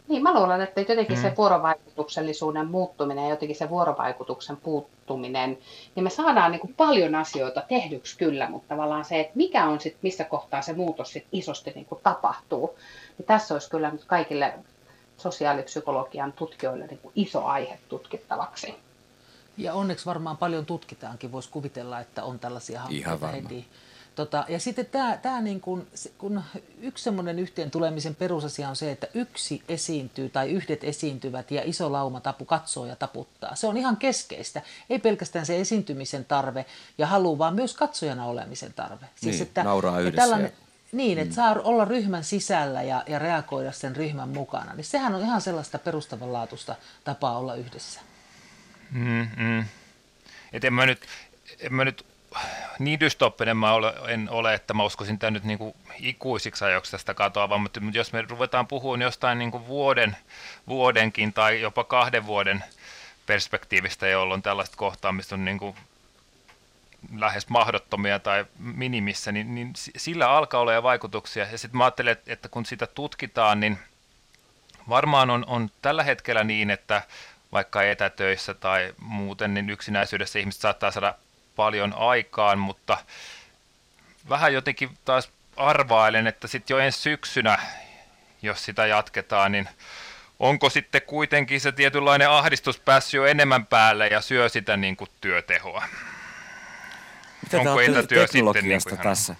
Niin, 0.07 0.23
mä 0.23 0.33
luulen, 0.33 0.61
että 0.61 0.81
jotenkin 0.81 1.17
mm. 1.17 1.21
se 1.21 1.33
vuorovaikutuksellisuuden 1.37 2.67
muuttuminen 2.67 3.23
ja 3.23 3.29
jotenkin 3.29 3.55
se 3.55 3.69
vuorovaikutuksen 3.69 4.57
puuttuminen, 4.57 5.57
niin 5.95 6.03
me 6.03 6.09
saadaan 6.09 6.51
niin 6.51 6.59
kuin 6.59 6.73
paljon 6.73 7.15
asioita 7.15 7.61
tehdyksi 7.61 8.17
kyllä, 8.17 8.49
mutta 8.49 8.75
tavallaan 8.75 9.05
se, 9.05 9.19
että 9.19 9.31
mikä 9.35 9.65
on 9.65 9.79
sitten, 9.79 9.99
missä 10.01 10.23
kohtaa 10.23 10.61
se 10.61 10.73
muutos 10.73 11.13
sit 11.13 11.25
isosti 11.31 11.71
niin 11.75 11.85
kuin 11.85 12.01
tapahtuu, 12.03 12.75
niin 13.17 13.25
tässä 13.25 13.53
olisi 13.55 13.69
kyllä 13.69 13.91
nyt 13.91 14.05
kaikille 14.05 14.53
sosiaalipsykologian 15.17 16.33
tutkijoille 16.33 16.87
niin 16.87 16.99
kuin 16.99 17.11
iso 17.15 17.45
aihe 17.45 17.79
tutkittavaksi. 17.89 18.75
Ja 19.57 19.73
onneksi 19.73 20.05
varmaan 20.05 20.37
paljon 20.37 20.65
tutkitaankin, 20.65 21.31
voisi 21.31 21.49
kuvitella, 21.49 21.99
että 21.99 22.23
on 22.23 22.39
tällaisia 22.39 22.79
hankkeita 22.79 23.27
heti. 23.27 23.67
Tota, 24.17 24.45
ja 24.47 24.59
sitten 24.59 24.85
tämä, 24.85 25.17
tämä 25.17 25.41
niin 25.41 25.61
kun, 25.61 25.87
kun 26.17 26.43
yksi 26.81 27.03
semmoinen 27.03 27.39
yhteen 27.39 27.71
tulemisen 27.71 28.15
perusasia 28.15 28.69
on 28.69 28.75
se, 28.75 28.91
että 28.91 29.07
yksi 29.13 29.63
esiintyy 29.69 30.29
tai 30.29 30.51
yhdet 30.51 30.83
esiintyvät 30.83 31.51
ja 31.51 31.61
iso 31.65 31.91
lauma 31.91 32.19
tapu 32.19 32.45
katsoo 32.45 32.85
ja 32.85 32.95
taputtaa. 32.95 33.55
Se 33.55 33.67
on 33.67 33.77
ihan 33.77 33.97
keskeistä. 33.97 34.61
Ei 34.89 34.99
pelkästään 34.99 35.45
se 35.45 35.59
esiintymisen 35.59 36.25
tarve 36.25 36.65
ja 36.97 37.07
halu, 37.07 37.37
vaan 37.37 37.55
myös 37.55 37.73
katsojana 37.73 38.25
olemisen 38.25 38.73
tarve. 38.73 39.05
Siis, 39.15 39.35
niin, 39.35 39.47
että, 39.47 39.63
nauraa 39.63 39.99
yhdessä. 39.99 40.21
Tällainen, 40.21 40.51
ja... 40.59 40.67
Niin, 40.91 41.17
että 41.17 41.31
mm. 41.31 41.35
saa 41.35 41.55
olla 41.63 41.85
ryhmän 41.85 42.23
sisällä 42.23 42.83
ja, 42.83 43.03
ja 43.07 43.19
reagoida 43.19 43.71
sen 43.71 43.95
ryhmän 43.95 44.29
mukana. 44.29 44.73
Niin 44.73 44.85
sehän 44.85 45.15
on 45.15 45.21
ihan 45.21 45.41
sellaista 45.41 45.79
perustavanlaatuista 45.79 46.75
tapaa 47.03 47.37
olla 47.37 47.55
yhdessä. 47.55 47.99
Mm, 48.91 49.27
mm. 49.37 49.65
Et 50.53 50.63
en 50.63 50.73
mä 50.73 50.85
nyt, 50.85 50.99
en 51.59 51.73
mä 51.73 51.85
nyt 51.85 52.05
niin 52.79 52.99
dystoppinen 52.99 53.57
mä 53.57 53.67
en 54.07 54.29
ole, 54.29 54.53
että 54.53 54.73
mä 54.73 54.83
uskoisin 54.83 55.19
tämän 55.19 55.33
nyt 55.33 55.43
niin 55.43 55.57
kuin 55.57 55.75
ikuisiksi 55.99 56.65
ajoiksi 56.65 56.91
tästä 56.91 57.13
katoa, 57.13 57.57
mutta 57.57 57.79
jos 57.93 58.13
me 58.13 58.21
ruvetaan 58.21 58.67
puhumaan 58.67 59.01
jostain 59.01 59.39
niin 59.39 59.51
kuin 59.51 59.67
vuoden, 59.67 60.17
vuodenkin 60.67 61.33
tai 61.33 61.61
jopa 61.61 61.83
kahden 61.83 62.25
vuoden 62.25 62.63
perspektiivistä, 63.25 64.07
jolloin 64.07 64.41
tällaista 64.41 64.77
kohtaamista 64.77 65.35
on 65.35 65.45
niin 65.45 65.59
kuin 65.59 65.75
lähes 67.15 67.49
mahdottomia 67.49 68.19
tai 68.19 68.45
minimissä, 68.59 69.31
niin, 69.31 69.55
niin 69.55 69.73
sillä 69.97 70.29
alkaa 70.29 70.61
olla 70.61 70.83
vaikutuksia. 70.83 71.47
Ja 71.51 71.57
sitten 71.57 71.77
mä 71.77 71.83
ajattelen, 71.83 72.17
että 72.27 72.49
kun 72.49 72.65
sitä 72.65 72.87
tutkitaan, 72.87 73.59
niin 73.59 73.77
varmaan 74.89 75.29
on, 75.29 75.45
on 75.47 75.71
tällä 75.81 76.03
hetkellä 76.03 76.43
niin, 76.43 76.69
että 76.69 77.01
vaikka 77.51 77.83
etätöissä 77.83 78.53
tai 78.53 78.93
muuten, 78.99 79.53
niin 79.53 79.69
yksinäisyydessä 79.69 80.39
ihmiset 80.39 80.61
saattaa 80.61 80.91
saada 80.91 81.15
paljon 81.57 81.93
aikaan, 81.93 82.59
mutta 82.59 82.97
vähän 84.29 84.53
jotenkin 84.53 84.89
taas 85.05 85.29
arvailen, 85.57 86.27
että 86.27 86.47
sitten 86.47 86.75
jo 86.75 86.79
ensi 86.79 86.99
syksynä, 86.99 87.59
jos 88.41 88.65
sitä 88.65 88.85
jatketaan, 88.85 89.51
niin 89.51 89.69
onko 90.39 90.69
sitten 90.69 91.01
kuitenkin 91.01 91.61
se 91.61 91.71
tietynlainen 91.71 92.29
ahdistus 92.29 92.79
päässyt 92.79 93.13
jo 93.13 93.25
enemmän 93.25 93.65
päälle 93.65 94.07
ja 94.07 94.21
syö 94.21 94.49
sitä 94.49 94.77
niin 94.77 94.97
kuin 94.97 95.09
työtehoa? 95.21 95.83
Mitä 97.43 97.57
onko 97.57 97.81
etätyö 97.81 98.27
sitten 98.27 98.63
niin 98.67 98.81
kuin 98.89 98.97
tässä? 98.97 99.35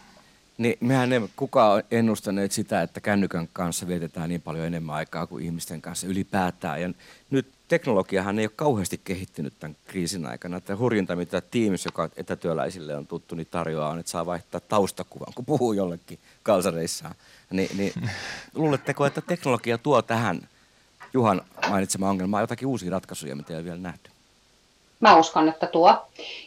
Niin 0.57 0.77
mehän 0.79 1.13
ei 1.13 1.21
kukaan 1.35 1.83
ennustaneet 1.91 2.51
sitä, 2.51 2.81
että 2.81 3.01
kännykän 3.01 3.49
kanssa 3.53 3.87
vietetään 3.87 4.29
niin 4.29 4.41
paljon 4.41 4.65
enemmän 4.65 4.95
aikaa 4.95 5.27
kuin 5.27 5.45
ihmisten 5.45 5.81
kanssa 5.81 6.07
ylipäätään. 6.07 6.81
Ja 6.81 6.89
nyt 7.29 7.47
teknologiahan 7.67 8.39
ei 8.39 8.45
ole 8.45 8.51
kauheasti 8.55 9.01
kehittynyt 9.03 9.53
tämän 9.59 9.75
kriisin 9.87 10.25
aikana. 10.25 10.57
Että 10.57 10.77
hurjinta, 10.77 11.15
mitä 11.15 11.41
Teams, 11.41 11.85
joka 11.85 12.09
etätyöläisille 12.17 12.95
on 12.95 13.07
tuttu, 13.07 13.35
niin 13.35 13.47
tarjoaa 13.51 13.89
on, 13.89 13.99
että 13.99 14.11
saa 14.11 14.25
vaihtaa 14.25 14.61
taustakuvan, 14.61 15.33
kun 15.35 15.45
puhuu 15.45 15.73
jollekin 15.73 16.19
kalsareissaan. 16.43 17.15
Ni, 17.51 17.69
niin 17.77 17.93
luuletteko, 18.55 19.05
että 19.05 19.21
teknologia 19.21 19.77
tuo 19.77 20.01
tähän 20.01 20.49
Juhan 21.13 21.41
mainitsema 21.69 22.09
ongelmaan 22.09 22.43
jotakin 22.43 22.67
uusia 22.67 22.91
ratkaisuja, 22.91 23.35
mitä 23.35 23.53
ei 23.53 23.57
ole 23.57 23.65
vielä 23.65 23.77
nähty? 23.77 24.11
Mä 24.99 25.15
uskon, 25.15 25.49
että 25.49 25.67
tuo. 25.67 25.95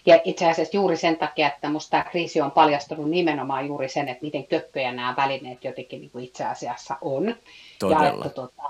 Ja 0.06 0.20
itse 0.24 0.50
asiassa 0.50 0.76
juuri 0.76 0.96
sen 0.96 1.16
takia, 1.16 1.46
että 1.46 1.68
minusta 1.68 1.90
tämä 1.90 2.02
kriisi 2.02 2.40
on 2.40 2.50
paljastanut 2.50 3.10
nimenomaan 3.10 3.66
juuri 3.66 3.88
sen, 3.88 4.08
että 4.08 4.24
miten 4.24 4.46
köppöjä 4.46 4.92
nämä 4.92 5.14
välineet 5.16 5.64
jotenkin 5.64 6.00
niin 6.00 6.10
kuin 6.10 6.24
itse 6.24 6.44
asiassa 6.44 6.96
on. 7.00 7.36
Todella. 7.78 8.04
Ja, 8.04 8.12
että, 8.14 8.28
tuota, 8.28 8.62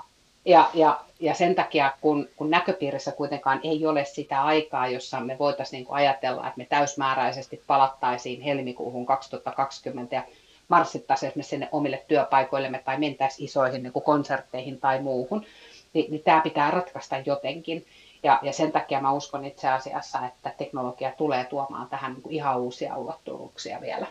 ja, 0.45 0.69
ja, 0.73 0.99
ja 1.19 1.33
sen 1.33 1.55
takia, 1.55 1.93
kun, 2.01 2.29
kun 2.35 2.49
näköpiirissä 2.49 3.11
kuitenkaan 3.11 3.59
ei 3.63 3.85
ole 3.85 4.05
sitä 4.05 4.43
aikaa, 4.43 4.87
jossa 4.87 5.19
me 5.19 5.37
voitaisiin 5.39 5.83
niin 5.83 5.93
ajatella, 5.93 6.41
että 6.41 6.57
me 6.57 6.65
täysmääräisesti 6.65 7.61
palattaisiin 7.67 8.41
helmikuuhun 8.41 9.05
2020 9.05 10.15
ja 10.15 10.23
marssittaisiin 10.67 11.29
esimerkiksi 11.29 11.49
sinne 11.49 11.69
omille 11.71 12.05
työpaikoillemme 12.07 12.81
tai 12.85 12.99
mentäisiin 12.99 13.45
isoihin 13.45 13.83
niin 13.83 13.93
kuin 13.93 14.03
konsertteihin 14.03 14.79
tai 14.79 15.01
muuhun, 15.01 15.45
niin, 15.93 16.11
niin 16.11 16.23
tämä 16.23 16.41
pitää 16.41 16.71
ratkaista 16.71 17.15
jotenkin. 17.25 17.85
Ja, 18.23 18.39
ja 18.41 18.53
sen 18.53 18.71
takia 18.71 19.01
mä 19.01 19.11
uskon 19.11 19.45
itse 19.45 19.69
asiassa, 19.69 20.25
että 20.25 20.53
teknologia 20.57 21.11
tulee 21.11 21.45
tuomaan 21.45 21.89
tähän 21.89 22.13
niin 22.13 22.21
kuin 22.21 22.35
ihan 22.35 22.57
uusia 22.57 22.97
ulottuvuuksia 22.97 23.81
vielä. 23.81 24.07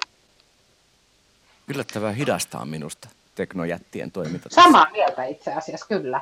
Yllättävän 1.69 2.15
hidastaa 2.15 2.65
minusta 2.65 3.09
teknojättien 3.35 4.11
toiminta. 4.11 4.49
Samaa 4.53 4.91
mieltä 4.91 5.25
itse 5.25 5.53
asiassa, 5.53 5.87
kyllä. 5.87 6.21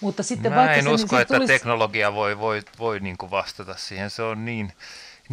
Mutta 0.00 0.22
sitten 0.22 0.52
Mä 0.52 0.74
en 0.74 0.88
usko, 0.88 1.18
että 1.18 1.34
tulisi... 1.34 1.52
teknologia 1.52 2.14
voi, 2.14 2.38
voi, 2.38 2.62
voi 2.78 3.00
niin 3.00 3.18
kuin 3.18 3.30
vastata 3.30 3.74
siihen. 3.76 4.10
Se 4.10 4.22
on 4.22 4.44
niin, 4.44 4.72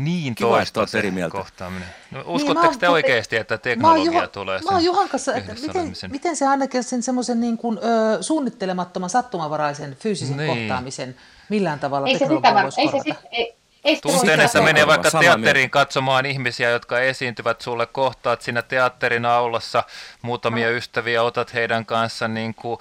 niin 0.03 0.35
Kiva, 0.35 0.49
toista 0.49 0.85
se 0.85 0.99
eri 0.99 1.12
mieltä. 1.12 1.38
kohtaaminen. 1.38 1.88
No, 2.12 2.17
niin, 2.17 2.27
uskotteko 2.27 2.71
niin, 2.71 2.79
te 2.79 2.89
oikeasti, 2.89 3.35
että 3.35 3.57
teknologia 3.57 4.05
Juha, 4.05 4.27
tulee 4.27 4.59
sen 4.59 4.73
Mä 4.73 4.79
Juhan 4.79 5.09
kanssa, 5.09 5.35
että 5.35 5.53
miten, 5.53 5.93
miten 6.07 6.35
se 6.35 6.47
ainakin 6.47 6.83
sen 6.83 7.03
semmoisen 7.03 7.39
niin 7.39 7.57
kuin, 7.57 7.77
ö, 7.77 8.23
suunnittelemattoman, 8.23 9.09
sattumavaraisen 9.09 9.95
fyysisen 9.95 10.38
niin. 10.38 10.57
kohtaamisen 10.57 11.15
millään 11.49 11.79
tavalla 11.79 12.07
ei 12.07 12.19
teknologia 12.19 12.53
se 12.53 12.63
voisi 12.63 12.81
korvata? 12.81 13.07
Ei 13.07 13.13
se, 13.13 13.27
ei, 13.31 13.59
Tunteen, 14.02 14.39
että 14.39 14.62
menee 14.62 14.88
vaikka 14.88 15.12
teatteriin 15.12 15.69
katsomaan 15.69 16.25
ihmisiä, 16.25 16.69
jotka 16.69 16.99
esiintyvät 16.99 17.62
sulle, 17.62 17.86
kohtaat 17.86 18.41
siinä 18.41 18.62
teatterin 18.62 19.25
aulassa 19.25 19.84
muutamia 20.21 20.67
no. 20.69 20.73
ystäviä, 20.73 21.23
otat 21.23 21.54
heidän 21.54 21.86
kanssa 21.86 22.28
niin 22.28 22.56
kuin 22.56 22.80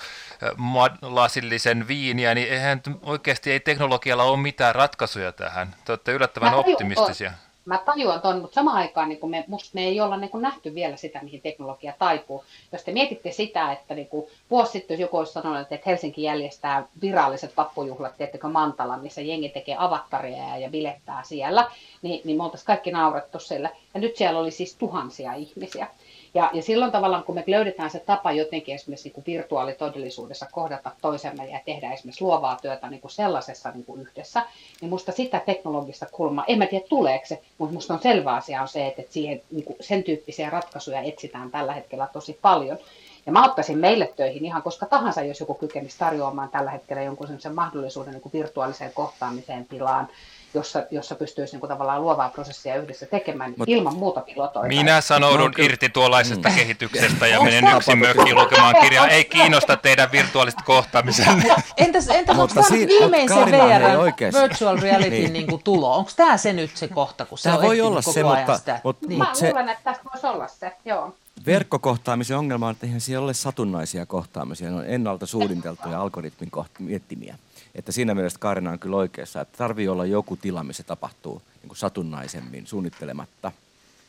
lasillisen 1.03 1.89
viiniä, 1.89 2.35
niin 2.35 2.49
eihän 2.49 2.83
oikeasti 3.03 3.53
ei 3.53 3.61
teknologialla 3.61 4.23
ole 4.23 4.37
mitään 4.37 4.75
ratkaisuja 4.75 5.33
tähän. 5.33 5.75
Te 5.85 5.93
olette 5.93 6.13
yllättävän 6.13 6.55
optimistisia. 6.55 7.29
On 7.31 7.48
mä 7.69 7.79
tajuan 7.79 8.21
ton, 8.21 8.41
mutta 8.41 8.55
samaan 8.55 8.77
aikaan 8.77 9.09
niin 9.09 9.31
me, 9.31 9.45
musta 9.49 9.71
me 9.73 9.85
ei 9.85 10.01
olla 10.01 10.17
niin 10.17 10.31
kuin 10.31 10.43
nähty 10.43 10.75
vielä 10.75 10.97
sitä, 10.97 11.21
mihin 11.23 11.41
teknologia 11.41 11.93
taipuu. 11.99 12.45
Jos 12.73 12.85
te 12.85 12.93
mietitte 12.93 13.33
sitä, 13.33 13.73
että 13.73 13.95
niin 13.95 14.09
kuin 14.09 14.27
vuosi 14.51 14.73
sitten 14.73 14.99
joku 14.99 15.17
olisi 15.17 15.33
sanonut, 15.33 15.73
että 15.73 15.91
Helsinki 15.91 16.23
järjestää 16.23 16.87
viralliset 17.01 17.57
vappujuhlat, 17.57 18.17
tiettekö 18.17 18.49
Mantala, 18.49 18.97
missä 18.97 19.21
jengi 19.21 19.49
tekee 19.49 19.77
avattaria 19.79 20.59
ja 20.59 20.71
bilettää 20.71 21.23
siellä, 21.25 21.71
niin, 22.03 22.21
niin 22.25 22.37
me 22.37 22.45
oltaisiin 22.45 22.67
kaikki 22.67 22.91
naurettu 22.91 23.39
sille. 23.39 23.71
Ja 23.95 24.01
nyt 24.01 24.17
siellä 24.17 24.41
oli 24.41 24.51
siis 24.51 24.77
tuhansia 24.77 25.35
ihmisiä. 25.35 25.87
Ja, 26.35 26.51
ja 26.53 26.63
silloin 26.63 26.93
tavallaan, 26.93 27.25
kun 27.25 27.35
me 27.35 27.45
löydetään 27.47 27.91
se 27.91 27.99
tapa 27.99 28.33
jotenkin 28.33 28.75
esimerkiksi 28.75 29.09
niin 29.09 29.15
kuin 29.15 29.25
virtuaalitodellisuudessa 29.27 30.47
kohdata 30.53 30.93
toisemme 31.03 31.47
ja 31.47 31.61
tehdä 31.65 31.93
esimerkiksi 31.93 32.25
luovaa 32.25 32.59
työtä 32.63 32.91
niin 32.91 33.01
kuin 33.01 33.11
sellaisessa 33.11 33.71
niin 33.71 33.85
kuin 33.85 34.01
yhdessä, 34.01 34.43
niin 34.81 34.89
musta 34.89 35.13
sitä 35.13 35.41
teknologista 35.47 36.07
kulmaa, 36.13 36.45
en 36.49 36.59
mä 36.59 36.67
tiedä 36.67 36.85
tuleeko 36.89 37.27
se, 37.27 37.41
mutta 37.59 37.75
musta 37.75 37.95
on 37.95 38.03
selvä 38.03 38.35
asia 38.35 38.63
on 38.63 38.69
se, 38.69 38.87
että 38.87 39.03
siihen, 39.11 39.43
niin 39.51 39.65
kuin 39.65 39.77
sen 39.81 40.05
tyyppisiä 40.05 40.51
ratkaisuja 40.51 41.01
etsitään 41.01 41.51
tällä 41.51 41.73
hetkellä 41.73 42.09
tosi 42.13 42.39
paljon. 42.43 42.79
Ja 43.27 43.33
mä 43.33 43.45
ottaisin 43.45 43.79
meille 43.79 44.13
töihin 44.17 44.45
ihan 44.45 44.63
koska 44.63 44.87
tahansa, 44.87 45.23
jos 45.23 45.41
joku 45.41 45.55
kykenisi 45.55 45.99
tarjoamaan 45.99 46.49
tällä 46.49 46.71
hetkellä 46.71 47.03
jonkun 47.03 47.41
sen 47.41 47.55
mahdollisuuden 47.55 48.13
niin 48.13 48.23
kuin 48.23 48.33
virtuaaliseen 48.33 48.93
kohtaamiseen 48.95 49.67
tilaan, 49.67 50.09
jossa, 50.55 50.83
jossa 50.91 51.15
pystyisi 51.15 51.53
niin 51.53 51.61
kuin 51.61 51.69
tavallaan 51.69 52.03
luovaa 52.03 52.29
prosessia 52.29 52.77
yhdessä 52.77 53.07
tekemään, 53.07 53.55
Mut 53.57 53.69
ilman 53.69 53.97
muuta 53.97 54.21
pilotoida. 54.21 54.69
Minä 54.69 55.01
sanoudun 55.01 55.55
no, 55.59 55.65
irti 55.65 55.89
tuollaisesta 55.89 56.49
mm. 56.49 56.55
kehityksestä 56.55 57.27
ja 57.27 57.43
menen 57.43 57.77
yksin 57.77 57.99
mökkiin 57.99 58.37
lukemaan 58.37 58.75
kirjaa. 58.81 59.09
Ei 59.09 59.25
kiinnosta 59.25 59.77
teidän 59.77 60.13
virtuaaliset 60.13 60.63
kohtaamisen. 60.65 61.45
Entäs, 61.77 62.09
entäs 62.09 62.39
onko 62.39 62.55
tämä 62.55 62.67
viimein 62.71 63.29
se 63.29 63.35
VR, 63.35 64.43
virtual 64.43 64.81
reality 64.81 65.11
niin. 65.11 65.33
niin 65.33 65.47
kuin 65.47 65.63
tulo? 65.63 65.97
Onko 65.97 66.11
tämä 66.17 66.37
se 66.37 66.53
nyt 66.53 66.77
se 66.77 66.89
kohta, 66.89 67.27
kun 67.27 67.39
se 67.39 67.43
tämä 67.43 67.57
on 67.57 67.63
voi 67.63 67.81
olla 67.81 68.01
koko 68.03 68.13
se, 68.13 68.23
mutta, 68.23 68.59
sitä? 68.59 68.81
Mutta, 68.85 69.07
niin. 69.07 69.19
Mä 69.19 69.35
se... 69.35 69.47
luulen, 69.47 69.69
että 69.69 69.85
tästä 69.85 70.05
voisi 70.13 70.27
olla 70.27 70.49
se, 70.49 70.73
joo. 70.85 71.15
Verkkokohtaamisen 71.47 72.37
ongelma 72.37 72.67
on, 72.67 72.73
että 72.73 72.87
eihän 72.87 73.01
siellä 73.01 73.25
ole 73.25 73.35
satunnaisia 73.35 74.07
kohtaamisia, 74.07 74.71
ne 74.71 74.77
on 74.77 74.85
ennalta 74.87 75.27
suunniteltuja 75.27 76.01
algoritmin 76.01 76.51
koht- 76.57 76.79
miettimiä. 76.79 77.35
Että 77.75 77.93
siinä 77.93 78.15
mielessä 78.15 78.39
Kaarina 78.39 78.71
on 78.71 78.79
kyllä 78.79 78.97
oikeassa, 78.97 79.41
että 79.41 79.59
tarvii 79.59 79.89
olla 79.89 80.07
joku 80.07 80.37
tila, 80.37 80.65
missä 80.65 80.83
tapahtuu 80.83 81.43
niin 81.61 81.69
kuin 81.69 81.79
satunnaisemmin, 81.79 82.67
suunnittelematta, 82.67 83.53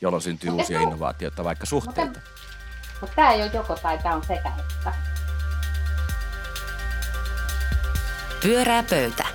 jolloin 0.01 0.21
syntyy 0.21 0.49
mutta 0.49 0.61
uusia 0.61 0.81
innovaatioita, 0.81 1.43
vaikka 1.43 1.65
suhteita. 1.65 2.19
Mutta, 3.01 3.15
tämä 3.15 3.31
ei 3.31 3.41
ole 3.41 3.51
joko 3.53 3.75
tai 3.75 3.97
tämä 4.03 4.15
on 4.15 4.23
sekä 4.23 4.51
että. 4.59 4.93
Pyörää 8.41 8.83
pöytä. 8.83 9.27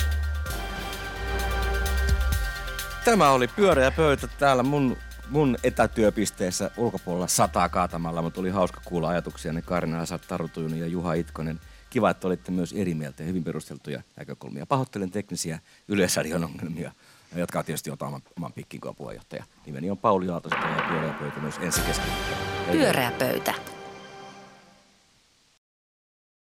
Tämä 3.04 3.30
oli 3.30 3.48
pyöreä 3.48 3.90
pöytä 3.90 4.28
täällä 4.38 4.62
mun, 4.62 4.96
mun 5.28 5.56
etätyöpisteessä 5.62 6.70
ulkopuolella 6.76 7.26
sataa 7.26 7.68
kaatamalla, 7.68 8.22
mutta 8.22 8.34
tuli 8.34 8.50
hauska 8.50 8.80
kuulla 8.84 9.08
ajatuksia 9.08 9.52
ne 9.52 9.62
Karina 9.62 10.04
Taru 10.28 10.50
ja 10.76 10.86
Juha 10.86 11.14
Itkonen– 11.14 11.60
kiva, 11.94 12.10
että 12.10 12.26
olitte 12.26 12.50
myös 12.50 12.72
eri 12.72 12.94
mieltä 12.94 13.22
ja 13.22 13.26
hyvin 13.26 13.44
perusteltuja 13.44 14.02
näkökulmia. 14.16 14.66
Pahoittelen 14.66 15.10
teknisiä 15.10 15.58
yleisradion 15.88 16.44
ongelmia, 16.44 16.92
jotka 17.36 17.62
tietysti 17.62 17.90
ottaa 17.90 18.08
oman, 18.08 18.22
oman 18.36 18.52
pikkinkoa 18.52 18.92
puheenjohtaja. 18.92 19.44
Nimeni 19.66 19.90
on 19.90 19.98
Pauli 19.98 20.28
Aalto, 20.28 20.48
ja 20.48 20.84
pyöreä 20.88 21.12
pöytä 21.12 21.40
myös 21.40 21.54
ensi 21.60 21.80
keskiviikkona. 21.80 22.72
Pyöreä 22.72 23.12
pöytä. 23.18 23.54